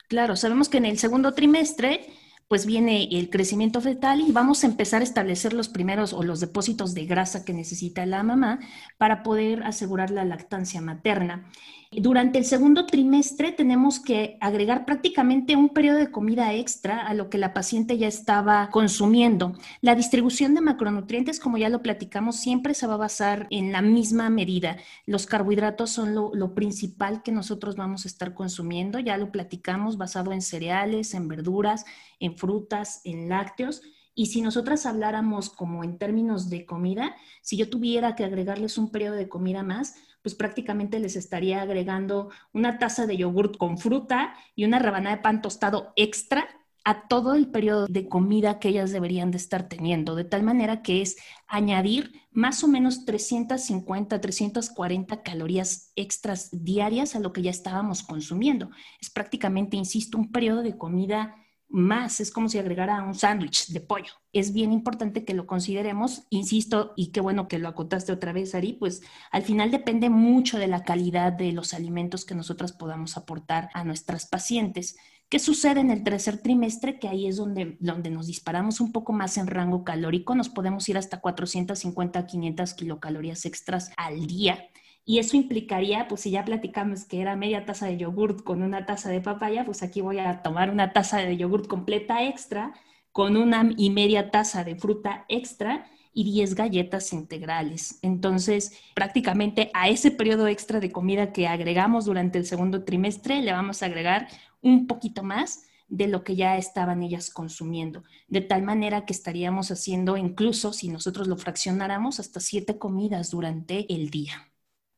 claro. 0.09 0.37
Sabemos 0.37 0.68
que 0.68 0.78
en 0.78 0.87
el 0.87 0.98
segundo 0.98 1.35
trimestre 1.35 2.07
pues 2.52 2.66
viene 2.66 3.08
el 3.12 3.30
crecimiento 3.30 3.80
fetal 3.80 4.20
y 4.20 4.30
vamos 4.30 4.62
a 4.62 4.66
empezar 4.66 5.00
a 5.00 5.04
establecer 5.04 5.54
los 5.54 5.70
primeros 5.70 6.12
o 6.12 6.22
los 6.22 6.38
depósitos 6.38 6.92
de 6.92 7.06
grasa 7.06 7.46
que 7.46 7.54
necesita 7.54 8.04
la 8.04 8.22
mamá 8.22 8.60
para 8.98 9.22
poder 9.22 9.62
asegurar 9.62 10.10
la 10.10 10.26
lactancia 10.26 10.82
materna. 10.82 11.46
Durante 11.94 12.38
el 12.38 12.46
segundo 12.46 12.87
trimestre 12.87 13.52
tenemos 13.52 14.00
que 14.00 14.38
agregar 14.40 14.87
prácticamente 14.87 15.57
un 15.57 15.68
periodo 15.68 15.98
de 15.98 16.11
comida 16.11 16.55
extra 16.55 17.07
a 17.07 17.12
lo 17.12 17.28
que 17.28 17.37
la 17.37 17.52
paciente 17.52 17.98
ya 17.98 18.09
estaba 18.09 18.70
consumiendo. 18.70 19.52
La 19.83 19.94
distribución 19.94 20.55
de 20.55 20.62
macronutrientes, 20.62 21.38
como 21.38 21.59
ya 21.59 21.68
lo 21.68 21.83
platicamos, 21.83 22.37
siempre 22.37 22.72
se 22.72 22.87
va 22.87 22.94
a 22.94 22.96
basar 22.96 23.46
en 23.50 23.72
la 23.72 23.83
misma 23.83 24.31
medida. 24.31 24.78
Los 25.05 25.26
carbohidratos 25.26 25.90
son 25.90 26.14
lo, 26.14 26.55
principal 26.55 27.22
que 27.22 27.31
nosotros 27.31 27.76
vamos 27.76 28.07
a 28.07 28.09
estar 28.09 28.33
consumiendo. 28.33 28.98
Ya 28.98 29.18
lo 29.18 29.31
platicamos 29.31 29.98
basado 29.98 30.33
en 30.33 30.40
cereales, 30.40 31.12
en 31.12 31.28
verduras, 31.28 31.85
en 32.20 32.38
frutas, 32.38 33.02
en 33.05 33.28
lácteos. 33.28 33.83
Y 34.14 34.26
si 34.26 34.40
nosotras 34.40 34.87
habláramos 34.87 35.50
como 35.50 35.85
en 35.85 35.98
términos 35.98 36.48
de 36.48 36.64
comida, 36.64 37.16
si 37.42 37.59
yo 37.59 37.68
tuviera 37.68 38.14
que 38.14 38.24
agregarles 38.24 38.78
un 38.78 38.90
periodo 38.90 39.16
de 39.16 39.28
comida 39.28 39.62
más, 39.62 39.94
pues 40.22 40.35
prácticamente 40.35 40.98
les 40.98 41.16
estaría 41.16 41.62
agregando 41.62 42.30
una 42.52 42.78
taza 42.78 43.06
de 43.06 43.16
yogurt 43.16 43.56
con 43.56 43.78
fruta 43.78 44.35
y 44.54 44.64
una 44.64 44.78
rebanada 44.78 45.16
de 45.16 45.22
pan 45.22 45.42
tostado 45.42 45.92
extra 45.96 46.48
a 46.85 47.06
todo 47.06 47.35
el 47.35 47.48
periodo 47.48 47.87
de 47.87 48.08
comida 48.08 48.58
que 48.58 48.68
ellas 48.68 48.90
deberían 48.90 49.30
de 49.30 49.37
estar 49.37 49.68
teniendo, 49.68 50.16
de 50.16 50.24
tal 50.24 50.42
manera 50.42 50.82
que 50.82 51.00
es 51.00 51.16
añadir 51.46 52.12
más 52.32 52.64
o 52.64 52.68
menos 52.68 53.04
350, 53.04 54.20
340 54.20 55.22
calorías 55.22 55.92
extras 55.94 56.48
diarias 56.52 57.14
a 57.14 57.20
lo 57.20 57.32
que 57.32 57.42
ya 57.42 57.50
estábamos 57.50 58.02
consumiendo. 58.02 58.70
Es 59.00 59.11
prácticamente, 59.11 59.76
insisto, 59.76 60.18
un 60.18 60.32
periodo 60.32 60.62
de 60.62 60.76
comida 60.76 61.37
más, 61.72 62.20
es 62.20 62.30
como 62.30 62.48
si 62.48 62.58
agregara 62.58 63.02
un 63.02 63.14
sándwich 63.14 63.68
de 63.68 63.80
pollo. 63.80 64.12
Es 64.32 64.52
bien 64.52 64.72
importante 64.72 65.24
que 65.24 65.35
lo 65.35 65.46
consideremos, 65.46 66.26
insisto, 66.30 66.92
y 66.96 67.11
qué 67.11 67.20
bueno 67.20 67.48
que 67.48 67.58
lo 67.58 67.68
acotaste 67.68 68.12
otra 68.12 68.32
vez, 68.32 68.54
Ari, 68.54 68.74
pues 68.74 69.02
al 69.30 69.42
final 69.42 69.70
depende 69.70 70.11
mucho 70.11 70.58
de 70.58 70.68
la 70.68 70.85
calidad 70.85 71.32
de 71.32 71.52
los 71.52 71.74
alimentos 71.74 72.24
que 72.24 72.35
nosotras 72.35 72.72
podamos 72.72 73.16
aportar 73.16 73.70
a 73.74 73.85
nuestras 73.85 74.26
pacientes. 74.26 74.96
¿Qué 75.28 75.38
sucede 75.38 75.80
en 75.80 75.90
el 75.90 76.04
tercer 76.04 76.42
trimestre? 76.42 76.98
Que 76.98 77.08
ahí 77.08 77.26
es 77.26 77.37
donde, 77.37 77.78
donde 77.80 78.11
nos 78.11 78.26
disparamos 78.26 78.80
un 78.80 78.92
poco 78.92 79.14
más 79.14 79.38
en 79.38 79.46
rango 79.46 79.82
calórico, 79.82 80.35
nos 80.35 80.50
podemos 80.50 80.87
ir 80.90 80.98
hasta 80.98 81.20
450 81.20 82.18
a 82.18 82.26
500 82.26 82.74
kilocalorías 82.74 83.46
extras 83.46 83.92
al 83.96 84.26
día. 84.26 84.68
Y 85.04 85.18
eso 85.18 85.36
implicaría, 85.36 86.06
pues 86.06 86.20
si 86.20 86.30
ya 86.30 86.44
platicamos 86.44 87.04
que 87.04 87.20
era 87.20 87.34
media 87.34 87.64
taza 87.64 87.86
de 87.86 87.96
yogurt 87.96 88.42
con 88.44 88.62
una 88.62 88.86
taza 88.86 89.10
de 89.10 89.20
papaya, 89.20 89.64
pues 89.64 89.82
aquí 89.82 90.00
voy 90.00 90.18
a 90.20 90.42
tomar 90.42 90.70
una 90.70 90.92
taza 90.92 91.18
de 91.18 91.36
yogurt 91.36 91.66
completa 91.66 92.24
extra 92.24 92.72
con 93.10 93.36
una 93.36 93.68
y 93.76 93.90
media 93.90 94.30
taza 94.30 94.64
de 94.64 94.76
fruta 94.76 95.24
extra 95.28 95.86
y 96.14 96.24
10 96.24 96.54
galletas 96.54 97.12
integrales. 97.12 97.98
Entonces, 98.02 98.78
prácticamente 98.94 99.70
a 99.74 99.88
ese 99.88 100.10
periodo 100.12 100.46
extra 100.46 100.78
de 100.78 100.92
comida 100.92 101.32
que 101.32 101.48
agregamos 101.48 102.04
durante 102.04 102.38
el 102.38 102.46
segundo 102.46 102.84
trimestre, 102.84 103.42
le 103.42 103.52
vamos 103.52 103.82
a 103.82 103.86
agregar 103.86 104.28
un 104.60 104.86
poquito 104.86 105.22
más 105.22 105.64
de 105.88 106.06
lo 106.06 106.22
que 106.22 106.36
ya 106.36 106.56
estaban 106.56 107.02
ellas 107.02 107.28
consumiendo, 107.30 108.04
de 108.28 108.40
tal 108.40 108.62
manera 108.62 109.04
que 109.04 109.12
estaríamos 109.12 109.70
haciendo 109.70 110.16
incluso, 110.16 110.72
si 110.72 110.88
nosotros 110.88 111.28
lo 111.28 111.36
fraccionáramos, 111.36 112.20
hasta 112.20 112.40
siete 112.40 112.78
comidas 112.78 113.30
durante 113.30 113.92
el 113.92 114.08
día 114.08 114.51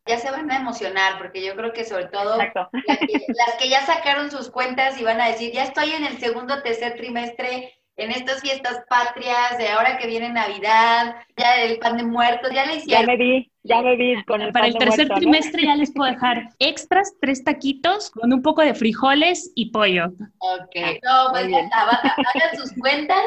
ya 0.06 0.18
se 0.18 0.30
van 0.30 0.50
a 0.50 0.56
emocionar, 0.56 1.18
porque 1.18 1.44
yo 1.44 1.54
creo 1.56 1.72
que 1.72 1.84
sobre 1.84 2.06
todo 2.06 2.36
las 2.36 2.52
que, 2.52 3.26
las 3.28 3.54
que, 3.58 3.68
ya 3.68 3.84
sacaron 3.86 4.30
sus 4.30 4.50
cuentas 4.50 5.00
y 5.00 5.04
van 5.04 5.20
a 5.20 5.28
decir, 5.28 5.52
ya 5.52 5.64
estoy 5.64 5.92
en 5.92 6.04
el 6.04 6.18
segundo, 6.18 6.62
tercer 6.62 6.96
trimestre 6.96 7.74
en 7.96 8.10
estas 8.10 8.40
fiestas 8.40 8.82
patrias, 8.88 9.56
de 9.58 9.68
ahora 9.68 9.98
que 9.98 10.06
viene 10.06 10.28
Navidad, 10.30 11.16
ya 11.36 11.62
el 11.62 11.78
pan 11.78 11.96
de 11.96 12.02
muertos, 12.02 12.50
ya 12.52 12.66
le 12.66 12.76
hicieron. 12.76 13.02
Ya 13.02 13.06
me 13.06 13.16
vi, 13.16 13.52
ya 13.62 13.82
me 13.82 13.96
vi 13.96 14.24
con 14.24 14.42
el 14.42 14.52
Para 14.52 14.64
pan 14.64 14.72
el 14.72 14.72
de 14.72 14.78
tercer 14.78 15.08
trimestre 15.08 15.62
ya 15.62 15.76
les 15.76 15.92
puedo 15.92 16.10
dejar 16.10 16.48
extras, 16.58 17.14
tres 17.20 17.44
taquitos 17.44 18.10
con 18.10 18.32
un 18.32 18.42
poco 18.42 18.62
de 18.62 18.74
frijoles 18.74 19.52
y 19.54 19.70
pollo. 19.70 20.06
Ok, 20.38 20.74
no, 21.04 21.30
pues 21.30 21.44
Muy 21.44 21.52
ya 21.52 21.60
está, 21.60 21.82
hagan 21.82 22.56
sus 22.56 22.72
cuentas, 22.80 23.24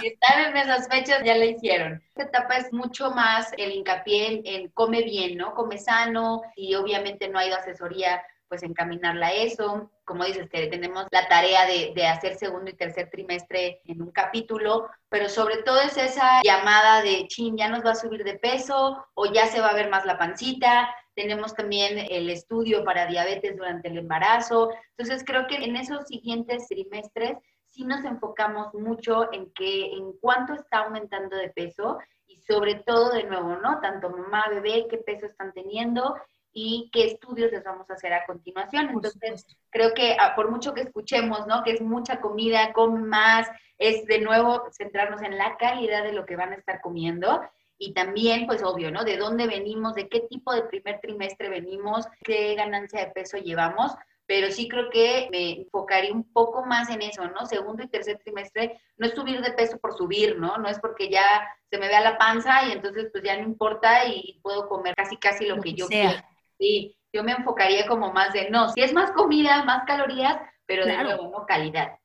si 0.00 0.06
están 0.06 0.50
en 0.50 0.56
esas 0.58 0.86
fechas 0.88 1.22
ya 1.24 1.36
la 1.36 1.46
hicieron. 1.46 2.02
Esta 2.08 2.24
etapa 2.24 2.56
es 2.56 2.72
mucho 2.72 3.10
más 3.10 3.52
el 3.56 3.72
hincapié 3.72 4.26
en, 4.26 4.42
en 4.44 4.68
come 4.68 5.02
bien, 5.02 5.38
¿no? 5.38 5.54
Come 5.54 5.78
sano 5.78 6.42
y 6.56 6.74
obviamente 6.74 7.28
no 7.28 7.38
ha 7.38 7.46
ido 7.46 7.56
asesoría, 7.56 8.22
pues 8.48 8.62
encaminarla 8.62 9.28
a 9.28 9.32
eso. 9.32 9.90
Como 10.04 10.24
dices, 10.24 10.48
tenemos 10.50 11.06
la 11.10 11.28
tarea 11.28 11.66
de, 11.66 11.92
de 11.94 12.06
hacer 12.06 12.36
segundo 12.36 12.70
y 12.70 12.74
tercer 12.74 13.08
trimestre 13.10 13.80
en 13.84 14.02
un 14.02 14.10
capítulo, 14.10 14.88
pero 15.08 15.28
sobre 15.28 15.58
todo 15.58 15.80
es 15.80 15.96
esa 15.96 16.42
llamada 16.42 17.02
de, 17.02 17.26
chin, 17.28 17.56
ya 17.56 17.68
nos 17.68 17.84
va 17.84 17.92
a 17.92 17.94
subir 17.94 18.24
de 18.24 18.38
peso 18.38 19.06
o 19.14 19.32
ya 19.32 19.46
se 19.46 19.60
va 19.60 19.68
a 19.68 19.74
ver 19.74 19.88
más 19.88 20.04
la 20.04 20.18
pancita. 20.18 20.94
Tenemos 21.14 21.54
también 21.54 21.98
el 22.10 22.28
estudio 22.28 22.84
para 22.84 23.06
diabetes 23.06 23.56
durante 23.56 23.88
el 23.88 23.98
embarazo. 23.98 24.70
Entonces 24.96 25.24
creo 25.24 25.46
que 25.46 25.56
en 25.56 25.76
esos 25.76 26.06
siguientes 26.06 26.68
trimestres 26.68 27.38
sí 27.74 27.84
nos 27.84 28.04
enfocamos 28.04 28.72
mucho 28.74 29.32
en 29.32 29.52
que 29.52 29.92
en 29.92 30.12
cuánto 30.20 30.54
está 30.54 30.80
aumentando 30.80 31.36
de 31.36 31.50
peso 31.50 31.98
y 32.26 32.38
sobre 32.38 32.76
todo 32.76 33.10
de 33.10 33.24
nuevo, 33.24 33.56
¿no? 33.56 33.80
Tanto 33.80 34.10
mamá, 34.10 34.48
bebé, 34.48 34.86
qué 34.88 34.98
peso 34.98 35.26
están 35.26 35.52
teniendo 35.52 36.14
y 36.54 36.88
qué 36.92 37.06
estudios 37.06 37.50
les 37.50 37.64
vamos 37.64 37.90
a 37.90 37.94
hacer 37.94 38.14
a 38.14 38.24
continuación. 38.24 38.88
Entonces, 38.90 39.44
creo 39.70 39.92
que 39.92 40.16
ah, 40.18 40.34
por 40.36 40.50
mucho 40.50 40.72
que 40.72 40.82
escuchemos, 40.82 41.46
¿no? 41.46 41.64
Que 41.64 41.72
es 41.72 41.80
mucha 41.82 42.20
comida, 42.20 42.72
come 42.72 43.00
más, 43.00 43.48
es 43.76 44.06
de 44.06 44.20
nuevo 44.20 44.62
centrarnos 44.70 45.20
en 45.22 45.36
la 45.36 45.56
calidad 45.56 46.04
de 46.04 46.12
lo 46.12 46.24
que 46.24 46.36
van 46.36 46.52
a 46.52 46.56
estar 46.56 46.80
comiendo 46.80 47.42
y 47.76 47.92
también, 47.92 48.46
pues 48.46 48.62
obvio, 48.62 48.92
¿no? 48.92 49.04
De 49.04 49.16
dónde 49.16 49.48
venimos, 49.48 49.94
de 49.94 50.08
qué 50.08 50.20
tipo 50.20 50.54
de 50.54 50.62
primer 50.62 51.00
trimestre 51.00 51.48
venimos, 51.48 52.06
qué 52.22 52.54
ganancia 52.54 53.00
de 53.00 53.10
peso 53.10 53.36
llevamos, 53.36 53.92
pero 54.26 54.50
sí 54.50 54.68
creo 54.68 54.88
que 54.90 55.28
me 55.32 55.62
enfocaría 55.62 56.12
un 56.12 56.32
poco 56.32 56.64
más 56.64 56.88
en 56.88 57.02
eso, 57.02 57.28
¿no? 57.28 57.46
Segundo 57.46 57.82
y 57.82 57.88
tercer 57.88 58.18
trimestre, 58.18 58.80
no 58.96 59.06
es 59.06 59.14
subir 59.14 59.40
de 59.42 59.52
peso 59.52 59.78
por 59.78 59.96
subir, 59.96 60.38
¿no? 60.38 60.56
No 60.58 60.68
es 60.68 60.78
porque 60.78 61.10
ya 61.10 61.24
se 61.68 61.78
me 61.78 61.88
vea 61.88 62.00
la 62.00 62.16
panza 62.16 62.66
y 62.68 62.72
entonces 62.72 63.08
pues 63.10 63.24
ya 63.24 63.36
no 63.36 63.42
importa 63.42 64.06
y 64.06 64.38
puedo 64.42 64.68
comer 64.68 64.94
casi 64.94 65.16
casi 65.16 65.44
lo, 65.46 65.56
Lo 65.56 65.62
que, 65.62 65.70
que 65.70 65.76
yo 65.76 65.86
sea. 65.86 66.08
quiera. 66.08 66.28
Sí, 66.58 66.96
yo 67.12 67.22
me 67.24 67.32
enfocaría 67.32 67.86
como 67.86 68.12
más 68.12 68.32
de, 68.32 68.50
no, 68.50 68.68
si 68.70 68.80
es 68.80 68.92
más 68.92 69.12
comida, 69.12 69.64
más 69.64 69.84
calorías, 69.86 70.36
pero 70.66 70.84
Claro. 70.84 71.08
de 71.10 71.16
nuevo, 71.16 71.30
¿no? 71.30 71.46
Calidad. 71.46 71.98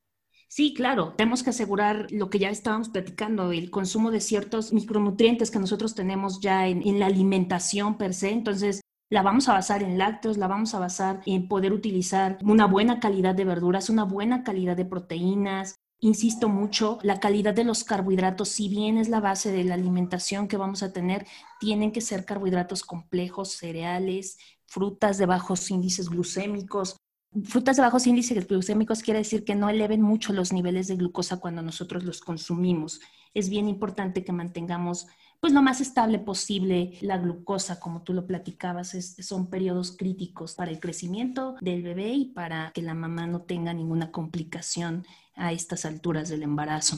Sí, 0.48 0.74
claro, 0.74 1.14
tenemos 1.16 1.44
que 1.44 1.52
asegurar 1.52 2.08
lo 2.12 2.30
que 2.30 2.40
ya 2.40 2.50
estábamos 2.50 2.90
platicando, 2.90 3.52
el 3.52 3.70
consumo 3.70 4.10
de 4.10 4.20
ciertos 4.20 4.74
micronutrientes 4.74 5.52
que 5.52 5.60
nosotros 5.60 5.94
tenemos 5.94 6.40
ya 6.42 6.68
en, 6.68 6.82
en 6.88 7.00
la 7.00 7.06
alimentación 7.06 7.98
per 7.98 8.16
se. 8.16 8.32
Entonces, 8.32 8.82
la 9.12 9.22
vamos 9.22 9.48
a 9.48 9.54
basar 9.54 9.84
en 9.84 9.98
lácteos, 10.00 10.38
la 10.38 10.48
vamos 10.48 10.74
a 10.74 10.80
basar 10.80 11.22
en 11.28 11.48
poder 11.48 11.72
utilizar 11.72 12.38
una 12.44 12.66
buena 12.66 13.00
calidad 13.00 13.36
de 13.36 13.46
verduras, 13.46 13.90
una 13.92 14.04
buena 14.06 14.44
calidad 14.44 14.76
de 14.76 14.86
proteínas. 14.86 15.76
Insisto 16.02 16.48
mucho, 16.48 16.98
la 17.04 17.20
calidad 17.20 17.54
de 17.54 17.66
los 17.66 17.84
carbohidratos, 17.84 18.50
si 18.50 18.70
bien 18.70 18.98
es 18.98 19.10
la 19.10 19.20
base 19.20 19.52
de 19.52 19.66
la 19.66 19.74
alimentación 19.74 20.48
que 20.48 20.56
vamos 20.58 20.82
a 20.82 20.94
tener, 20.94 21.28
tienen 21.60 21.92
que 21.92 22.02
ser 22.02 22.24
carbohidratos 22.24 22.84
complejos, 22.84 23.52
cereales, 23.52 24.38
frutas 24.66 25.18
de 25.18 25.26
bajos 25.26 25.70
índices 25.72 26.10
glucémicos, 26.10 26.96
Frutas 27.44 27.76
de 27.78 27.84
bajos 27.84 28.08
índices 28.08 28.48
glucémicos 28.48 29.04
quiere 29.04 29.20
decir 29.20 29.44
que 29.44 29.54
no 29.54 29.70
eleven 29.70 30.02
mucho 30.02 30.34
los 30.34 30.52
niveles 30.52 30.88
de 30.88 30.96
glucosa 30.96 31.40
cuando 31.40 31.62
nosotros 31.62 32.04
los 32.04 32.22
consumimos. 32.22 33.02
Es 33.36 33.50
bien 33.50 33.70
importante 33.70 34.24
que 34.24 34.32
mantengamos 34.32 35.06
pues 35.40 35.54
lo 35.54 35.62
más 35.62 35.82
estable 35.82 36.20
posible 36.20 36.98
la 37.02 37.18
glucosa, 37.18 37.80
como 37.80 38.04
tú 38.04 38.14
lo 38.14 38.28
platicabas, 38.28 38.94
es- 38.96 39.16
son 39.26 39.50
periodos 39.50 39.96
críticos 39.98 40.56
para 40.56 40.72
el 40.72 40.80
crecimiento 40.80 41.56
del 41.62 41.82
bebé 41.84 42.10
y 42.14 42.26
para 42.34 42.72
que 42.74 42.82
la 42.82 42.94
mamá 42.94 43.28
no 43.28 43.42
tenga 43.44 43.74
ninguna 43.74 44.12
complicación 44.12 45.06
a 45.36 45.52
estas 45.54 45.86
alturas 45.86 46.30
del 46.30 46.44
embarazo. 46.44 46.98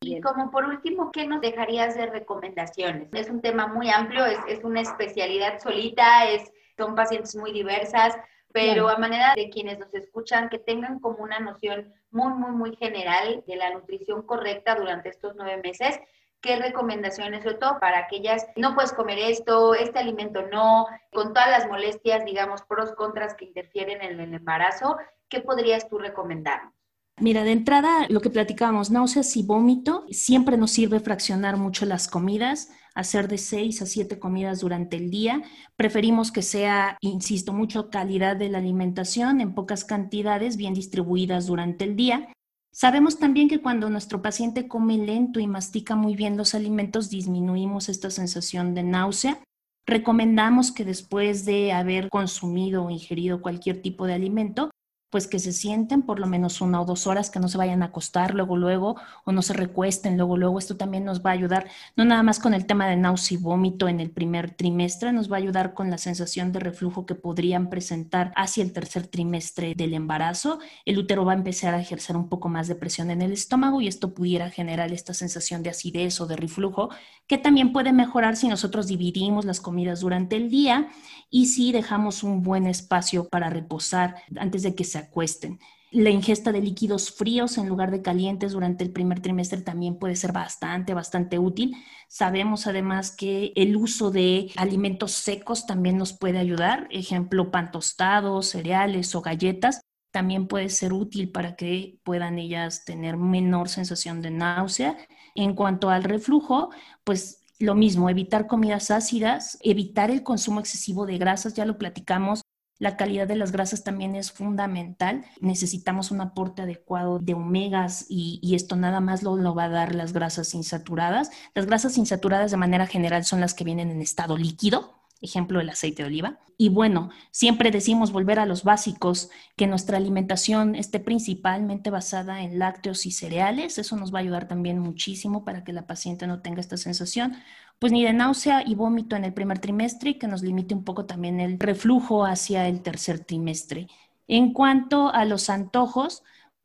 Y 0.00 0.20
como 0.20 0.50
por 0.50 0.64
último, 0.66 1.12
¿qué 1.12 1.26
nos 1.26 1.40
dejarías 1.40 1.94
de 1.96 2.06
recomendaciones? 2.06 3.08
Es 3.12 3.30
un 3.30 3.40
tema 3.40 3.68
muy 3.68 3.88
amplio, 3.90 4.26
es, 4.26 4.38
es 4.48 4.64
una 4.64 4.80
especialidad 4.80 5.60
solita, 5.60 6.28
es, 6.28 6.50
son 6.76 6.94
pacientes 6.96 7.36
muy 7.36 7.52
diversas, 7.52 8.14
pero 8.52 8.88
a 8.88 8.98
manera 8.98 9.32
de 9.36 9.48
quienes 9.48 9.78
nos 9.78 9.94
escuchan, 9.94 10.48
que 10.48 10.58
tengan 10.58 10.98
como 10.98 11.18
una 11.22 11.38
noción 11.40 11.92
muy, 12.10 12.32
muy, 12.34 12.50
muy 12.50 12.76
general 12.76 13.44
de 13.46 13.56
la 13.56 13.70
nutrición 13.72 14.22
correcta 14.26 14.74
durante 14.74 15.08
estos 15.08 15.34
nueve 15.36 15.60
meses, 15.62 15.98
¿qué 16.42 16.56
recomendaciones, 16.56 17.44
sobre 17.44 17.56
todo 17.56 17.78
para 17.80 17.98
aquellas, 17.98 18.46
no 18.56 18.74
puedes 18.74 18.92
comer 18.92 19.18
esto, 19.18 19.74
este 19.74 19.98
alimento 19.98 20.42
no, 20.52 20.86
con 21.12 21.32
todas 21.32 21.48
las 21.50 21.68
molestias, 21.68 22.24
digamos, 22.24 22.62
pros, 22.62 22.92
contras 22.92 23.34
que 23.34 23.46
interfieren 23.46 24.02
en 24.02 24.20
el 24.20 24.34
embarazo, 24.34 24.96
¿qué 25.28 25.40
podrías 25.40 25.88
tú 25.88 25.98
recomendarnos? 25.98 26.74
Mira, 27.20 27.44
de 27.44 27.52
entrada, 27.52 28.06
lo 28.08 28.20
que 28.20 28.30
platicábamos, 28.30 28.90
náuseas 28.90 29.36
y 29.36 29.42
vómito, 29.44 30.04
siempre 30.10 30.56
nos 30.56 30.72
sirve 30.72 30.98
fraccionar 30.98 31.56
mucho 31.56 31.86
las 31.86 32.08
comidas, 32.08 32.70
hacer 32.94 33.28
de 33.28 33.38
seis 33.38 33.80
a 33.80 33.86
siete 33.86 34.18
comidas 34.18 34.60
durante 34.60 34.96
el 34.96 35.10
día. 35.10 35.42
Preferimos 35.76 36.32
que 36.32 36.42
sea, 36.42 36.98
insisto, 37.00 37.52
mucho 37.52 37.90
calidad 37.90 38.36
de 38.36 38.48
la 38.48 38.58
alimentación 38.58 39.40
en 39.40 39.54
pocas 39.54 39.84
cantidades, 39.84 40.56
bien 40.56 40.74
distribuidas 40.74 41.46
durante 41.46 41.84
el 41.84 41.96
día. 41.96 42.28
Sabemos 42.74 43.18
también 43.18 43.48
que 43.48 43.60
cuando 43.60 43.90
nuestro 43.90 44.22
paciente 44.22 44.66
come 44.66 44.96
lento 44.96 45.38
y 45.40 45.46
mastica 45.46 45.94
muy 45.94 46.16
bien 46.16 46.36
los 46.38 46.54
alimentos, 46.54 47.10
disminuimos 47.10 47.90
esta 47.90 48.10
sensación 48.10 48.74
de 48.74 48.82
náusea. 48.82 49.44
Recomendamos 49.86 50.72
que 50.72 50.84
después 50.84 51.44
de 51.44 51.72
haber 51.72 52.08
consumido 52.08 52.84
o 52.84 52.90
ingerido 52.90 53.42
cualquier 53.42 53.82
tipo 53.82 54.06
de 54.06 54.14
alimento, 54.14 54.70
pues 55.12 55.28
que 55.28 55.38
se 55.38 55.52
sienten 55.52 56.00
por 56.00 56.18
lo 56.18 56.26
menos 56.26 56.62
una 56.62 56.80
o 56.80 56.86
dos 56.86 57.06
horas, 57.06 57.28
que 57.28 57.38
no 57.38 57.46
se 57.46 57.58
vayan 57.58 57.82
a 57.82 57.86
acostar 57.86 58.34
luego, 58.34 58.56
luego, 58.56 58.96
o 59.24 59.32
no 59.32 59.42
se 59.42 59.52
recuesten 59.52 60.16
luego, 60.16 60.38
luego. 60.38 60.58
Esto 60.58 60.78
también 60.78 61.04
nos 61.04 61.20
va 61.20 61.30
a 61.30 61.34
ayudar, 61.34 61.68
no 61.96 62.06
nada 62.06 62.22
más 62.22 62.40
con 62.40 62.54
el 62.54 62.64
tema 62.64 62.88
de 62.88 62.96
náusea 62.96 63.36
y 63.36 63.40
vómito 63.40 63.88
en 63.88 64.00
el 64.00 64.10
primer 64.10 64.52
trimestre, 64.52 65.12
nos 65.12 65.30
va 65.30 65.36
a 65.36 65.40
ayudar 65.40 65.74
con 65.74 65.90
la 65.90 65.98
sensación 65.98 66.50
de 66.50 66.60
reflujo 66.60 67.04
que 67.04 67.14
podrían 67.14 67.68
presentar 67.68 68.32
hacia 68.36 68.64
el 68.64 68.72
tercer 68.72 69.06
trimestre 69.06 69.74
del 69.74 69.92
embarazo. 69.92 70.60
El 70.86 70.96
útero 70.96 71.26
va 71.26 71.32
a 71.32 71.36
empezar 71.36 71.74
a 71.74 71.80
ejercer 71.80 72.16
un 72.16 72.30
poco 72.30 72.48
más 72.48 72.66
de 72.66 72.74
presión 72.74 73.10
en 73.10 73.20
el 73.20 73.32
estómago 73.32 73.82
y 73.82 73.88
esto 73.88 74.14
pudiera 74.14 74.48
generar 74.48 74.92
esta 74.92 75.12
sensación 75.12 75.62
de 75.62 75.68
acidez 75.68 76.22
o 76.22 76.26
de 76.26 76.36
reflujo, 76.36 76.88
que 77.26 77.36
también 77.36 77.74
puede 77.74 77.92
mejorar 77.92 78.36
si 78.36 78.48
nosotros 78.48 78.86
dividimos 78.86 79.44
las 79.44 79.60
comidas 79.60 80.00
durante 80.00 80.36
el 80.36 80.48
día 80.48 80.88
y 81.32 81.46
si 81.46 81.72
dejamos 81.72 82.22
un 82.22 82.42
buen 82.42 82.66
espacio 82.66 83.26
para 83.28 83.50
reposar 83.50 84.16
antes 84.38 84.62
de 84.62 84.76
que 84.76 84.84
se 84.84 84.98
acuesten. 84.98 85.58
La 85.90 86.10
ingesta 86.10 86.52
de 86.52 86.60
líquidos 86.60 87.10
fríos 87.10 87.58
en 87.58 87.68
lugar 87.68 87.90
de 87.90 88.02
calientes 88.02 88.52
durante 88.52 88.84
el 88.84 88.92
primer 88.92 89.20
trimestre 89.20 89.62
también 89.62 89.98
puede 89.98 90.14
ser 90.14 90.32
bastante, 90.32 90.94
bastante 90.94 91.38
útil. 91.38 91.74
Sabemos 92.08 92.66
además 92.66 93.14
que 93.16 93.52
el 93.56 93.76
uso 93.76 94.10
de 94.10 94.50
alimentos 94.56 95.12
secos 95.12 95.66
también 95.66 95.96
nos 95.96 96.12
puede 96.12 96.38
ayudar, 96.38 96.86
ejemplo, 96.90 97.50
pan 97.50 97.70
tostado, 97.72 98.42
cereales 98.42 99.14
o 99.14 99.22
galletas. 99.22 99.80
También 100.10 100.46
puede 100.48 100.68
ser 100.68 100.92
útil 100.92 101.30
para 101.30 101.56
que 101.56 101.98
puedan 102.04 102.38
ellas 102.38 102.84
tener 102.84 103.16
menor 103.16 103.70
sensación 103.70 104.20
de 104.20 104.30
náusea. 104.30 104.98
En 105.34 105.54
cuanto 105.54 105.88
al 105.88 106.04
reflujo, 106.04 106.70
pues 107.04 107.41
lo 107.62 107.74
mismo, 107.74 108.10
evitar 108.10 108.46
comidas 108.46 108.90
ácidas, 108.90 109.58
evitar 109.62 110.10
el 110.10 110.22
consumo 110.22 110.60
excesivo 110.60 111.06
de 111.06 111.18
grasas, 111.18 111.54
ya 111.54 111.64
lo 111.64 111.78
platicamos, 111.78 112.42
la 112.82 112.96
calidad 112.96 113.28
de 113.28 113.36
las 113.36 113.52
grasas 113.52 113.84
también 113.84 114.16
es 114.16 114.32
fundamental. 114.32 115.24
Necesitamos 115.40 116.10
un 116.10 116.20
aporte 116.20 116.62
adecuado 116.62 117.20
de 117.20 117.34
omegas 117.34 118.06
y, 118.08 118.56
esto 118.56 118.74
nada 118.74 118.98
más 118.98 119.22
lo, 119.22 119.36
lo, 119.36 119.54
va 119.54 119.64
a 119.64 119.68
dar 119.68 119.94
las 119.94 120.12
grasas 120.12 120.52
insaturadas. 120.52 121.30
Las 121.54 121.66
grasas 121.66 121.96
insaturadas 121.96 122.50
de 122.50 122.56
manera 122.56 122.88
general 122.88 123.24
son 123.24 123.40
las 123.40 123.54
que 123.54 123.62
vienen 123.62 123.90
en 123.92 124.02
estado 124.02 124.36
líquido, 124.36 125.01
ejemplo 125.22 125.60
el 125.60 125.70
aceite 125.70 126.02
de 126.02 126.08
oliva. 126.08 126.38
Y 126.58 126.68
bueno, 126.68 127.10
siempre 127.30 127.70
decimos 127.70 128.12
volver 128.12 128.38
a 128.38 128.46
los 128.46 128.62
básicos, 128.64 129.30
que 129.56 129.66
nuestra 129.66 129.96
alimentación 129.96 130.74
esté 130.74 131.00
principalmente 131.00 131.90
basada 131.90 132.42
en 132.42 132.58
lácteos 132.58 133.06
y 133.06 133.10
cereales. 133.10 133.78
Eso 133.78 133.96
nos 133.96 134.12
va 134.12 134.18
a 134.18 134.22
ayudar 134.22 134.48
también 134.48 134.78
muchísimo 134.78 135.44
para 135.44 135.64
que 135.64 135.72
la 135.72 135.86
paciente 135.86 136.26
no 136.26 136.40
tenga 136.40 136.60
esta 136.60 136.76
sensación 136.76 137.36
pues 137.82 137.90
ni 137.92 138.04
de 138.04 138.12
náusea 138.12 138.62
y 138.64 138.76
vómito 138.76 139.16
en 139.16 139.24
el 139.24 139.34
primer 139.34 139.58
trimestre 139.58 140.16
que 140.16 140.28
nos 140.28 140.44
limite 140.44 140.72
un 140.72 140.84
poco 140.84 141.04
también 141.04 141.40
el 141.40 141.58
reflujo 141.58 142.24
hacia 142.24 142.68
el 142.68 142.80
tercer 142.80 143.24
trimestre. 143.24 143.88
En 144.28 144.52
cuanto 144.52 145.12
a 145.12 145.24
los 145.24 145.50
antojos, 145.50 146.22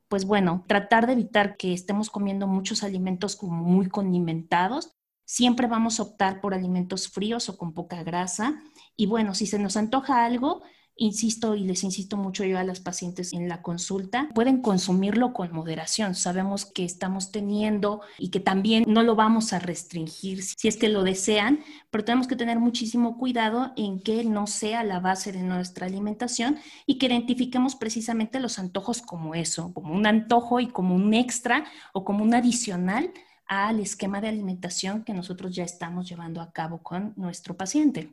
pues 0.09 0.25
bueno, 0.25 0.63
tratar 0.67 1.07
de 1.07 1.13
evitar 1.13 1.57
que 1.57 1.73
estemos 1.73 2.11
comiendo 2.11 2.45
muchos 2.45 2.83
alimentos 2.83 3.35
como 3.35 3.63
muy 3.63 3.89
condimentados. 3.89 4.95
Siempre 5.29 5.67
vamos 5.67 5.99
a 5.99 6.03
optar 6.03 6.39
por 6.39 6.53
alimentos 6.53 7.09
fríos 7.09 7.49
o 7.49 7.57
con 7.57 7.73
poca 7.73 8.01
grasa. 8.01 8.63
Y 8.95 9.07
bueno, 9.07 9.35
si 9.35 9.45
se 9.45 9.59
nos 9.59 9.75
antoja 9.75 10.23
algo, 10.23 10.63
insisto 10.95 11.53
y 11.53 11.65
les 11.65 11.83
insisto 11.83 12.15
mucho 12.15 12.45
yo 12.45 12.57
a 12.57 12.63
las 12.63 12.79
pacientes 12.79 13.33
en 13.33 13.49
la 13.49 13.61
consulta, 13.61 14.29
pueden 14.33 14.61
consumirlo 14.61 15.33
con 15.33 15.51
moderación. 15.51 16.15
Sabemos 16.15 16.65
que 16.65 16.85
estamos 16.85 17.31
teniendo 17.33 17.99
y 18.17 18.29
que 18.29 18.39
también 18.39 18.85
no 18.87 19.03
lo 19.03 19.15
vamos 19.17 19.51
a 19.51 19.59
restringir 19.59 20.43
si 20.43 20.69
es 20.69 20.77
que 20.77 20.87
lo 20.87 21.03
desean, 21.03 21.59
pero 21.91 22.05
tenemos 22.05 22.27
que 22.27 22.37
tener 22.37 22.57
muchísimo 22.59 23.17
cuidado 23.17 23.73
en 23.75 24.01
que 24.01 24.23
no 24.23 24.47
sea 24.47 24.85
la 24.85 25.01
base 25.01 25.33
de 25.33 25.43
nuestra 25.43 25.87
alimentación 25.87 26.57
y 26.85 26.99
que 26.99 27.07
identifiquemos 27.07 27.75
precisamente 27.75 28.39
los 28.39 28.59
antojos 28.59 29.01
como 29.01 29.35
eso, 29.35 29.73
como 29.73 29.93
un 29.93 30.07
antojo 30.07 30.61
y 30.61 30.67
como 30.67 30.95
un 30.95 31.13
extra 31.13 31.65
o 31.91 32.05
como 32.05 32.23
un 32.23 32.33
adicional 32.33 33.11
al 33.47 33.79
esquema 33.79 34.21
de 34.21 34.27
alimentación 34.27 35.03
que 35.03 35.13
nosotros 35.13 35.55
ya 35.55 35.63
estamos 35.63 36.09
llevando 36.09 36.41
a 36.41 36.51
cabo 36.51 36.83
con 36.83 37.13
nuestro 37.15 37.55
paciente. 37.55 38.09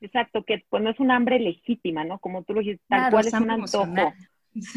Exacto, 0.00 0.44
que 0.44 0.64
pues 0.68 0.82
no 0.82 0.90
es 0.90 1.00
un 1.00 1.10
hambre 1.10 1.38
legítima, 1.38 2.04
¿no? 2.04 2.18
Como 2.18 2.42
tú 2.44 2.54
lo 2.54 2.60
dijiste, 2.60 2.84
tal 2.88 3.10
cual 3.10 3.26
es, 3.26 3.32
un 3.32 3.50
antojo. 3.50 4.12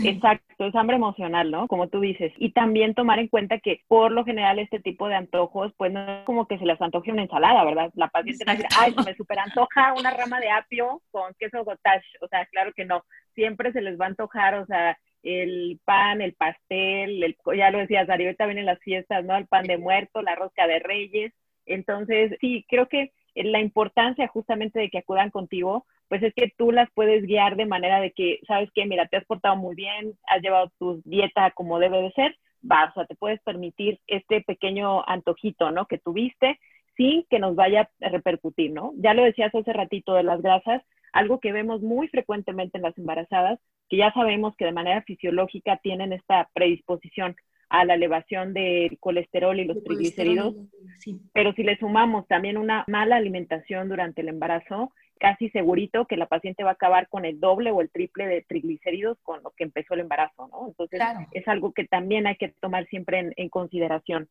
Exacto, 0.03 0.65
es 0.65 0.75
hambre 0.75 0.97
emocional, 0.97 1.51
¿no? 1.51 1.67
Como 1.67 1.87
tú 1.87 1.99
dices. 1.99 2.33
Y 2.37 2.51
también 2.51 2.93
tomar 2.93 3.19
en 3.19 3.27
cuenta 3.27 3.59
que 3.59 3.81
por 3.87 4.11
lo 4.11 4.25
general 4.25 4.59
este 4.59 4.79
tipo 4.79 5.07
de 5.07 5.15
antojos, 5.15 5.73
pues 5.77 5.91
no 5.91 6.19
es 6.19 6.25
como 6.25 6.47
que 6.47 6.57
se 6.57 6.65
les 6.65 6.81
antoje 6.81 7.11
una 7.11 7.23
ensalada, 7.23 7.63
¿verdad? 7.63 7.91
La 7.95 8.09
paciente 8.09 8.45
dice, 8.49 8.67
ay, 8.77 8.93
me 9.05 9.15
super 9.15 9.39
antoja 9.39 9.93
una 9.93 10.11
rama 10.11 10.39
de 10.39 10.49
apio 10.49 11.01
con 11.11 11.33
queso 11.37 11.63
gotage. 11.63 12.07
O 12.21 12.27
sea, 12.27 12.45
claro 12.47 12.73
que 12.73 12.85
no. 12.85 13.03
Siempre 13.35 13.71
se 13.71 13.81
les 13.81 13.99
va 13.99 14.05
a 14.05 14.09
antojar, 14.09 14.55
o 14.55 14.65
sea, 14.65 14.97
el 15.23 15.79
pan, 15.85 16.21
el 16.21 16.33
pastel, 16.33 17.23
el, 17.23 17.37
ya 17.57 17.71
lo 17.71 17.79
decías, 17.79 18.07
Darío, 18.07 18.35
también 18.35 18.59
en 18.59 18.65
las 18.65 18.79
fiestas, 18.79 19.25
¿no? 19.25 19.35
El 19.35 19.47
pan 19.47 19.65
de 19.65 19.77
muerto, 19.77 20.21
la 20.21 20.35
rosca 20.35 20.67
de 20.67 20.79
reyes. 20.79 21.33
Entonces, 21.65 22.37
sí, 22.41 22.65
creo 22.69 22.87
que 22.87 23.11
la 23.35 23.59
importancia 23.59 24.27
justamente 24.27 24.79
de 24.79 24.89
que 24.89 24.99
acudan 24.99 25.29
contigo, 25.29 25.85
pues 26.07 26.23
es 26.23 26.33
que 26.33 26.51
tú 26.57 26.71
las 26.71 26.89
puedes 26.91 27.23
guiar 27.25 27.55
de 27.55 27.65
manera 27.65 27.99
de 27.99 28.11
que, 28.11 28.39
sabes 28.47 28.69
que, 28.73 28.85
mira, 28.85 29.07
te 29.07 29.17
has 29.17 29.25
portado 29.25 29.55
muy 29.55 29.75
bien, 29.75 30.17
has 30.27 30.41
llevado 30.41 30.71
tu 30.79 31.01
dieta 31.05 31.51
como 31.51 31.79
debe 31.79 32.01
de 32.01 32.11
ser, 32.11 32.35
va, 32.69 32.85
o 32.85 32.93
sea, 32.93 33.05
te 33.05 33.15
puedes 33.15 33.39
permitir 33.41 33.99
este 34.07 34.41
pequeño 34.41 35.07
antojito, 35.07 35.71
¿no? 35.71 35.85
Que 35.85 35.97
tuviste 35.97 36.59
sin 36.97 37.23
que 37.29 37.39
nos 37.39 37.55
vaya 37.55 37.89
a 38.01 38.09
repercutir, 38.09 38.71
¿no? 38.71 38.91
Ya 38.97 39.13
lo 39.13 39.23
decías 39.23 39.53
hace 39.53 39.71
ratito 39.71 40.15
de 40.15 40.23
las 40.23 40.41
grasas, 40.41 40.83
algo 41.13 41.39
que 41.39 41.51
vemos 41.51 41.81
muy 41.81 42.07
frecuentemente 42.07 42.77
en 42.77 42.83
las 42.83 42.97
embarazadas, 42.97 43.59
que 43.89 43.97
ya 43.97 44.11
sabemos 44.13 44.55
que 44.55 44.65
de 44.65 44.71
manera 44.71 45.01
fisiológica 45.03 45.77
tienen 45.77 46.13
esta 46.13 46.49
predisposición 46.53 47.35
a 47.69 47.85
la 47.85 47.93
elevación 47.93 48.53
del 48.53 48.97
colesterol 48.99 49.59
y 49.59 49.65
los 49.65 49.83
triglicéridos, 49.83 50.55
pero 51.33 51.53
si 51.53 51.63
le 51.63 51.77
sumamos 51.77 52.27
también 52.27 52.57
una 52.57 52.83
mala 52.87 53.15
alimentación 53.15 53.89
durante 53.89 54.21
el 54.21 54.29
embarazo, 54.29 54.91
casi 55.19 55.49
segurito 55.49 56.05
que 56.05 56.17
la 56.17 56.25
paciente 56.25 56.63
va 56.63 56.71
a 56.71 56.73
acabar 56.73 57.07
con 57.09 57.25
el 57.25 57.39
doble 57.39 57.71
o 57.71 57.81
el 57.81 57.91
triple 57.91 58.25
de 58.25 58.41
triglicéridos 58.41 59.19
con 59.21 59.43
lo 59.43 59.51
que 59.51 59.65
empezó 59.65 59.93
el 59.93 59.99
embarazo, 59.99 60.47
¿no? 60.47 60.67
Entonces 60.67 61.01
es 61.31 61.47
algo 61.47 61.73
que 61.73 61.85
también 61.85 62.25
hay 62.25 62.37
que 62.37 62.53
tomar 62.59 62.87
siempre 62.87 63.33
en 63.35 63.49
consideración. 63.49 64.29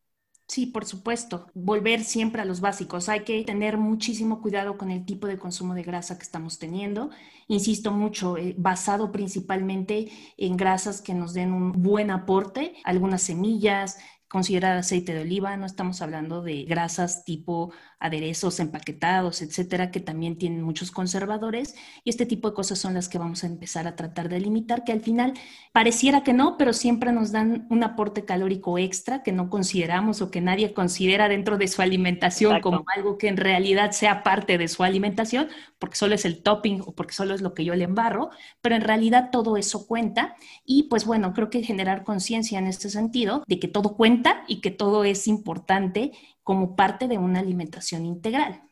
Sí, 0.49 0.65
por 0.65 0.85
supuesto. 0.85 1.51
Volver 1.53 2.03
siempre 2.03 2.41
a 2.41 2.45
los 2.45 2.59
básicos. 2.59 3.07
Hay 3.07 3.23
que 3.23 3.43
tener 3.43 3.77
muchísimo 3.77 4.41
cuidado 4.41 4.77
con 4.79 4.89
el 4.89 5.05
tipo 5.05 5.27
de 5.27 5.37
consumo 5.37 5.75
de 5.75 5.83
grasa 5.83 6.17
que 6.17 6.23
estamos 6.23 6.57
teniendo. 6.57 7.11
Insisto 7.47 7.91
mucho, 7.91 8.35
eh, 8.35 8.55
basado 8.57 9.11
principalmente 9.11 10.11
en 10.37 10.57
grasas 10.57 11.01
que 11.01 11.13
nos 11.13 11.33
den 11.35 11.53
un 11.53 11.71
buen 11.83 12.09
aporte, 12.09 12.73
algunas 12.83 13.21
semillas, 13.21 13.99
considerar 14.27 14.75
aceite 14.77 15.13
de 15.13 15.21
oliva, 15.21 15.55
no 15.55 15.67
estamos 15.67 16.01
hablando 16.01 16.41
de 16.41 16.63
grasas 16.65 17.23
tipo 17.25 17.71
aderezos 17.99 18.59
empaquetados, 18.59 19.41
etcétera, 19.41 19.91
que 19.91 19.99
también 19.99 20.37
tienen 20.37 20.61
muchos 20.61 20.91
conservadores 20.91 21.75
y 22.03 22.09
este 22.09 22.25
tipo 22.25 22.49
de 22.49 22.55
cosas 22.55 22.79
son 22.79 22.93
las 22.93 23.09
que 23.09 23.17
vamos 23.17 23.43
a 23.43 23.47
empezar 23.47 23.87
a 23.87 23.95
tratar 23.95 24.29
de 24.29 24.39
limitar, 24.39 24.83
que 24.83 24.91
al 24.91 25.01
final 25.01 25.33
pareciera 25.73 26.23
que 26.23 26.33
no, 26.33 26.57
pero 26.57 26.73
siempre 26.73 27.11
nos 27.11 27.31
dan 27.31 27.67
un 27.69 27.83
aporte 27.83 28.25
calórico 28.25 28.77
extra 28.77 29.21
que 29.21 29.31
no 29.31 29.49
consideramos 29.49 30.21
o 30.21 30.31
que 30.31 30.41
nadie 30.41 30.73
considera 30.73 31.27
dentro 31.27 31.57
de 31.57 31.67
su 31.67 31.81
alimentación 31.81 32.61
como 32.61 32.85
algo 32.95 33.17
que 33.17 33.27
en 33.27 33.37
realidad 33.37 33.91
sea 33.91 34.23
parte 34.23 34.57
de 34.57 34.67
su 34.67 34.83
alimentación, 34.83 35.49
porque 35.77 35.97
solo 35.97 36.15
es 36.15 36.25
el 36.25 36.41
topping 36.41 36.81
o 36.81 36.93
porque 36.93 37.13
solo 37.13 37.35
es 37.35 37.41
lo 37.41 37.53
que 37.53 37.65
yo 37.65 37.75
le 37.75 37.83
embarro, 37.83 38.29
pero 38.61 38.75
en 38.75 38.81
realidad 38.81 39.29
todo 39.31 39.57
eso 39.57 39.87
cuenta. 39.87 40.35
Y 40.65 40.83
pues 40.83 41.05
bueno, 41.05 41.33
creo 41.33 41.49
que 41.49 41.63
generar 41.63 42.03
conciencia 42.03 42.59
en 42.59 42.67
este 42.67 42.89
sentido 42.89 43.43
de 43.47 43.59
que 43.59 43.67
todo 43.67 43.95
cuenta 43.95 44.43
y 44.47 44.61
que 44.61 44.71
todo 44.71 45.03
es 45.03 45.27
importante 45.27 46.11
como 46.49 46.75
parte 46.75 47.07
de 47.07 47.19
una 47.19 47.41
alimentación 47.41 48.07
integral. 48.07 48.63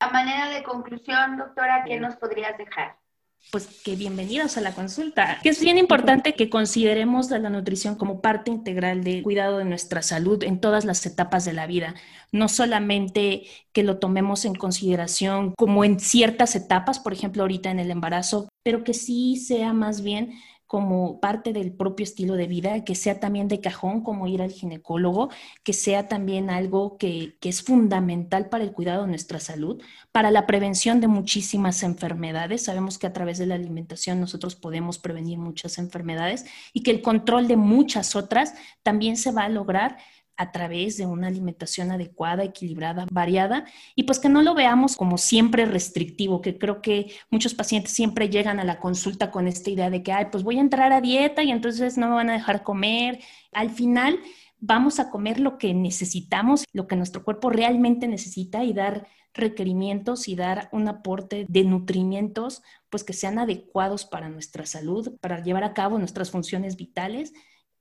A 0.00 0.10
manera 0.10 0.48
de 0.48 0.64
conclusión, 0.64 1.36
doctora, 1.36 1.84
¿qué 1.86 2.00
nos 2.00 2.16
podrías 2.16 2.58
dejar? 2.58 2.96
Pues 3.52 3.68
que 3.84 3.94
bienvenidos 3.94 4.56
a 4.56 4.60
la 4.60 4.74
consulta. 4.74 5.38
Que 5.40 5.50
es 5.50 5.60
bien 5.60 5.78
importante 5.78 6.34
que 6.34 6.50
consideremos 6.50 7.30
a 7.30 7.38
la 7.38 7.50
nutrición 7.50 7.94
como 7.94 8.20
parte 8.20 8.50
integral 8.50 9.04
del 9.04 9.22
cuidado 9.22 9.58
de 9.58 9.64
nuestra 9.64 10.02
salud 10.02 10.42
en 10.42 10.60
todas 10.60 10.84
las 10.84 11.06
etapas 11.06 11.44
de 11.44 11.52
la 11.52 11.68
vida. 11.68 11.94
No 12.32 12.48
solamente 12.48 13.44
que 13.72 13.84
lo 13.84 14.00
tomemos 14.00 14.44
en 14.44 14.56
consideración 14.56 15.54
como 15.56 15.84
en 15.84 16.00
ciertas 16.00 16.56
etapas, 16.56 16.98
por 16.98 17.12
ejemplo, 17.12 17.44
ahorita 17.44 17.70
en 17.70 17.78
el 17.78 17.92
embarazo, 17.92 18.48
pero 18.64 18.82
que 18.82 18.92
sí 18.92 19.36
sea 19.36 19.72
más 19.72 20.02
bien 20.02 20.32
como 20.66 21.20
parte 21.20 21.52
del 21.52 21.72
propio 21.72 22.04
estilo 22.04 22.34
de 22.34 22.46
vida, 22.46 22.84
que 22.84 22.94
sea 22.94 23.20
también 23.20 23.48
de 23.48 23.60
cajón 23.60 24.02
como 24.02 24.26
ir 24.26 24.42
al 24.42 24.50
ginecólogo, 24.50 25.30
que 25.62 25.72
sea 25.72 26.08
también 26.08 26.50
algo 26.50 26.96
que, 26.96 27.36
que, 27.40 27.48
es 27.48 27.62
fundamental 27.62 28.48
para 28.48 28.64
el 28.64 28.72
cuidado 28.72 29.02
de 29.02 29.08
nuestra 29.08 29.40
salud, 29.40 29.82
para 30.10 30.30
la 30.30 30.46
prevención 30.46 31.00
de 31.00 31.08
muchísimas 31.08 31.82
enfermedades. 31.82 32.64
Sabemos 32.64 32.98
que 32.98 33.06
a 33.06 33.12
través 33.12 33.38
de 33.38 33.46
la 33.46 33.54
alimentación 33.54 34.20
nosotros 34.20 34.56
podemos 34.56 34.98
prevenir 34.98 35.38
muchas 35.38 35.78
enfermedades 35.78 36.46
y 36.72 36.82
que 36.82 36.90
el 36.90 37.02
control 37.02 37.46
de 37.46 37.56
muchas 37.56 38.16
otras 38.16 38.54
también 38.82 39.16
se 39.16 39.32
va 39.32 39.44
a 39.44 39.48
lograr 39.48 39.98
a 40.36 40.52
través 40.52 40.96
de 40.96 41.06
una 41.06 41.28
alimentación 41.28 41.90
adecuada, 41.90 42.44
equilibrada, 42.44 43.06
variada, 43.10 43.64
y 43.94 44.04
pues 44.04 44.18
que 44.18 44.28
no 44.28 44.42
lo 44.42 44.54
veamos 44.54 44.96
como 44.96 45.18
siempre 45.18 45.64
restrictivo, 45.64 46.40
que 46.40 46.58
creo 46.58 46.82
que 46.82 47.12
muchos 47.30 47.54
pacientes 47.54 47.92
siempre 47.92 48.28
llegan 48.28 48.58
a 48.58 48.64
la 48.64 48.80
consulta 48.80 49.30
con 49.30 49.46
esta 49.46 49.70
idea 49.70 49.90
de 49.90 50.02
que, 50.02 50.12
ay, 50.12 50.26
pues 50.30 50.42
voy 50.42 50.58
a 50.58 50.62
entrar 50.62 50.92
a 50.92 51.00
dieta 51.00 51.42
y 51.42 51.50
entonces 51.50 51.96
no 51.98 52.08
me 52.08 52.14
van 52.14 52.30
a 52.30 52.34
dejar 52.34 52.62
comer. 52.62 53.20
Al 53.52 53.70
final 53.70 54.18
vamos 54.58 54.98
a 54.98 55.10
comer 55.10 55.40
lo 55.40 55.58
que 55.58 55.74
necesitamos, 55.74 56.64
lo 56.72 56.86
que 56.86 56.96
nuestro 56.96 57.22
cuerpo 57.22 57.50
realmente 57.50 58.08
necesita 58.08 58.64
y 58.64 58.72
dar 58.72 59.06
requerimientos 59.34 60.28
y 60.28 60.36
dar 60.36 60.68
un 60.72 60.88
aporte 60.88 61.44
de 61.48 61.64
nutrimientos 61.64 62.62
pues 62.88 63.02
que 63.04 63.12
sean 63.12 63.38
adecuados 63.38 64.04
para 64.04 64.28
nuestra 64.28 64.64
salud, 64.64 65.16
para 65.20 65.42
llevar 65.42 65.64
a 65.64 65.74
cabo 65.74 65.98
nuestras 65.98 66.30
funciones 66.30 66.76
vitales 66.76 67.32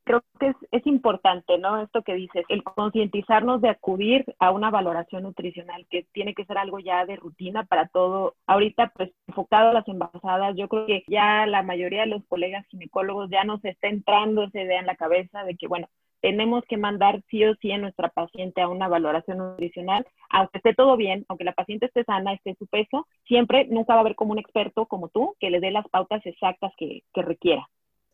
creo 0.03 0.23
que 0.39 0.47
es, 0.47 0.55
es, 0.71 0.85
importante, 0.87 1.57
¿no? 1.57 1.81
Esto 1.81 2.01
que 2.03 2.13
dices, 2.13 2.45
el 2.49 2.63
concientizarnos 2.63 3.61
de 3.61 3.69
acudir 3.69 4.25
a 4.39 4.51
una 4.51 4.69
valoración 4.69 5.23
nutricional, 5.23 5.85
que 5.89 6.05
tiene 6.13 6.33
que 6.33 6.45
ser 6.45 6.57
algo 6.57 6.79
ya 6.79 7.05
de 7.05 7.15
rutina 7.15 7.65
para 7.65 7.87
todo. 7.87 8.35
Ahorita, 8.47 8.91
pues, 8.95 9.11
enfocado 9.27 9.69
a 9.69 9.73
las 9.73 9.87
embarazadas, 9.87 10.55
yo 10.55 10.67
creo 10.67 10.85
que 10.85 11.03
ya 11.07 11.45
la 11.47 11.63
mayoría 11.63 12.01
de 12.01 12.07
los 12.07 12.25
colegas 12.27 12.65
ginecólogos 12.67 13.29
ya 13.29 13.43
nos 13.43 13.63
está 13.65 13.87
entrando 13.87 14.43
esa 14.43 14.61
idea 14.61 14.79
en 14.79 14.87
la 14.87 14.95
cabeza 14.95 15.43
de 15.43 15.55
que, 15.55 15.67
bueno, 15.67 15.87
tenemos 16.21 16.63
que 16.69 16.77
mandar 16.77 17.21
sí 17.29 17.43
o 17.45 17.55
sí 17.55 17.71
a 17.71 17.77
nuestra 17.77 18.09
paciente 18.09 18.61
a 18.61 18.69
una 18.69 18.87
valoración 18.87 19.39
nutricional, 19.39 20.07
aunque 20.29 20.59
esté 20.59 20.73
todo 20.73 20.95
bien, 20.95 21.25
aunque 21.27 21.43
la 21.43 21.51
paciente 21.53 21.87
esté 21.87 22.05
sana, 22.05 22.33
esté 22.33 22.55
su 22.55 22.65
peso, 22.67 23.07
siempre 23.25 23.67
nunca 23.69 23.93
va 23.93 23.99
a 23.99 24.01
haber 24.01 24.15
como 24.15 24.31
un 24.31 24.39
experto 24.39 24.85
como 24.85 25.09
tú 25.09 25.35
que 25.39 25.49
le 25.49 25.59
dé 25.59 25.71
las 25.71 25.87
pautas 25.89 26.25
exactas 26.25 26.71
que, 26.77 27.03
que 27.13 27.21
requiera 27.21 27.67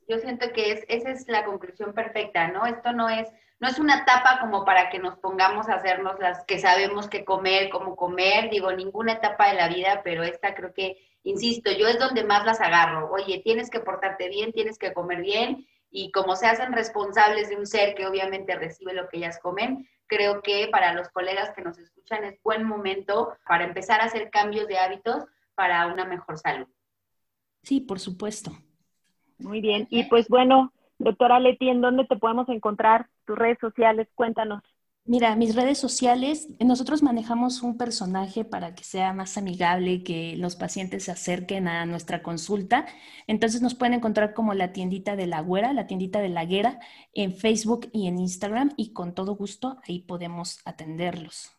yo 0.10 0.17
siento 0.17 0.52
que 0.52 0.72
es, 0.72 0.86
esa 0.89 1.12
es 1.12 1.28
la 1.28 1.45
conclusión 1.45 1.93
perfecta, 1.93 2.48
¿no? 2.48 2.65
Esto 2.65 2.91
no 2.91 3.10
es, 3.10 3.30
no 3.60 3.67
es 3.67 3.78
una 3.78 4.00
etapa 4.00 4.39
como 4.41 4.65
para 4.65 4.89
que 4.89 4.98
nos 4.98 5.17
pongamos 5.19 5.69
a 5.69 5.76
hacernos 5.76 6.19
las 6.19 6.43
que 6.45 6.58
sabemos 6.58 7.08
qué 7.08 7.24
comer, 7.24 7.69
cómo 7.69 7.95
comer, 7.95 8.50
digo, 8.50 8.72
ninguna 8.72 9.13
etapa 9.13 9.50
de 9.50 9.54
la 9.54 9.69
vida, 9.69 10.02
pero 10.04 10.24
esta 10.24 10.56
creo 10.56 10.74
que, 10.74 10.98
insisto, 11.22 11.72
yo 11.72 11.88
es 11.88 12.00
donde 12.00 12.24
más 12.24 12.43
las 12.43 12.60
agarro. 12.60 13.12
Oye, 13.12 13.41
tienes 13.43 13.69
que 13.69 13.82
portarte 13.82 14.30
bien, 14.30 14.52
tienes 14.52 14.80
que 14.80 14.93
comer 14.93 15.22
bien, 15.22 15.67
y 15.91 16.12
como 16.12 16.36
se 16.36 16.48
hacen 16.48 16.74
responsables 16.74 17.50
de 17.50 17.58
un 17.58 17.67
ser 17.67 17.93
que 17.93 18.08
obviamente 18.08 18.56
recibe 18.56 18.93
lo 18.93 19.08
que 19.10 19.17
ellas 19.17 19.39
comen, 19.39 19.88
creo 20.08 20.41
que 20.41 20.69
para 20.72 20.93
los 20.93 21.10
colegas 21.10 21.52
que 21.56 21.62
nos 21.62 21.78
escuchan 21.78 22.24
es 22.24 22.41
buen 22.43 22.63
momento 22.63 23.38
para 23.48 23.63
empezar 23.63 24.02
a 24.02 24.06
hacer 24.06 24.32
cambios 24.32 24.67
de 24.67 24.80
hábitos 24.80 25.24
para 25.54 25.86
una 25.88 26.06
mejor 26.06 26.39
salud. 26.39 26.67
Sí, 27.62 27.82
por 27.82 28.00
supuesto. 28.00 28.52
Muy 29.39 29.62
bien. 29.62 29.88
Y 29.89 30.04
pues 30.06 30.28
bueno, 30.28 30.71
doctora 30.97 31.39
Leti, 31.39 31.69
¿en 31.69 31.82
dónde 31.82 32.06
te 32.06 32.17
podemos 32.17 32.47
encontrar? 32.49 33.08
Tus 33.25 33.38
redes 33.38 33.58
sociales, 33.60 34.08
cuéntanos. 34.15 34.62
Mira, 35.06 35.36
mis 35.36 35.56
redes 35.56 35.80
sociales, 35.80 36.49
nosotros 36.60 37.02
manejamos 37.02 37.63
un 37.63 37.78
personaje 37.78 38.45
para 38.45 38.75
que 38.75 38.84
sea 38.84 39.12
más 39.12 39.39
amigable, 39.39 40.04
que 40.04 40.36
los 40.38 40.56
pacientes 40.56 41.06
se 41.06 41.12
acerquen 41.12 41.67
a 41.67 41.86
nuestra 41.88 42.21
consulta. 42.21 42.86
Entonces 43.25 43.63
nos 43.63 43.73
pueden 43.73 43.95
encontrar 43.95 44.36
como 44.36 44.54
la 44.54 44.71
tiendita 44.71 45.15
de 45.15 45.25
la 45.25 45.41
güera, 45.41 45.73
la 45.73 45.88
tiendita 45.88 46.19
de 46.19 46.30
la 46.30 46.45
guera, 46.45 46.80
en 47.13 47.34
Facebook 47.34 47.89
y 47.91 48.08
en 48.08 48.19
Instagram 48.19 48.73
y 48.78 48.93
con 48.93 49.15
todo 49.15 49.36
gusto 49.36 49.80
ahí 49.88 50.02
podemos 50.02 50.60
atenderlos. 50.63 51.56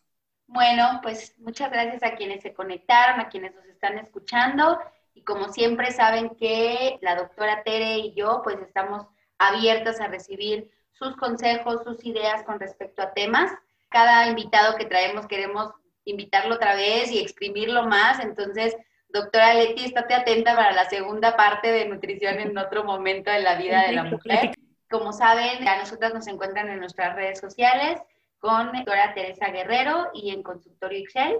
Bueno, 0.47 1.01
pues 1.03 1.35
muchas 1.39 1.71
gracias 1.71 2.03
a 2.03 2.15
quienes 2.15 2.41
se 2.41 2.53
conectaron, 2.53 3.19
a 3.19 3.27
quienes 3.27 3.53
nos 3.53 3.65
están 3.65 3.97
escuchando 3.97 4.79
Y 5.13 5.23
como 5.23 5.49
siempre 5.49 5.91
saben 5.91 6.29
que 6.31 6.97
la 7.01 7.15
doctora 7.15 7.63
Tere 7.63 7.97
y 7.97 8.13
yo 8.13 8.41
pues 8.43 8.57
estamos 8.59 9.05
abiertas 9.37 9.99
a 9.99 10.07
recibir 10.07 10.71
sus 10.91 11.15
consejos, 11.17 11.83
sus 11.83 12.05
ideas 12.05 12.43
con 12.43 12.59
respecto 12.59 13.01
a 13.01 13.13
temas. 13.13 13.51
Cada 13.89 14.27
invitado 14.27 14.77
que 14.77 14.85
traemos 14.85 15.27
queremos 15.27 15.71
invitarlo 16.05 16.55
otra 16.55 16.75
vez 16.75 17.11
y 17.11 17.19
exprimirlo 17.19 17.87
más. 17.87 18.19
Entonces, 18.19 18.75
doctora 19.09 19.53
Leti, 19.53 19.85
estate 19.85 20.13
atenta 20.13 20.55
para 20.55 20.71
la 20.71 20.89
segunda 20.89 21.35
parte 21.35 21.71
de 21.71 21.85
nutrición 21.85 22.39
en 22.39 22.57
otro 22.57 22.83
momento 22.83 23.31
de 23.31 23.41
la 23.41 23.55
vida 23.55 23.85
de 23.87 23.93
la 23.93 24.03
mujer. 24.03 24.51
Como 24.89 25.13
saben, 25.13 25.67
a 25.67 25.77
nosotras 25.77 26.13
nos 26.13 26.27
encuentran 26.27 26.69
en 26.69 26.79
nuestras 26.79 27.15
redes 27.15 27.39
sociales 27.39 28.01
con 28.39 28.71
doctora 28.71 29.13
Teresa 29.13 29.49
Guerrero 29.49 30.09
y 30.13 30.31
en 30.31 30.43
Consultorio 30.43 30.99
Excel. 30.99 31.37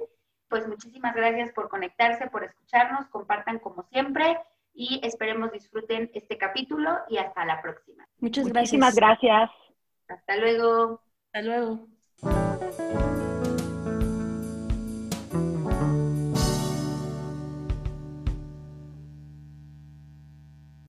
Pues 0.52 0.68
muchísimas 0.68 1.16
gracias 1.16 1.54
por 1.54 1.70
conectarse, 1.70 2.28
por 2.28 2.44
escucharnos, 2.44 3.08
compartan 3.08 3.58
como 3.60 3.84
siempre 3.84 4.38
y 4.74 5.00
esperemos 5.02 5.50
disfruten 5.54 6.12
este 6.14 6.38
capítulo 6.38 6.90
y 7.08 7.20
hasta 7.20 7.46
la 7.46 7.62
próxima. 7.62 8.06
Muchas 8.20 8.44
gracias. 8.48 8.74
Muchísimas 8.74 8.96
gracias. 8.96 9.50
Hasta 10.10 10.36
luego. 10.36 11.02
Hasta 11.28 11.42
luego. 11.42 11.88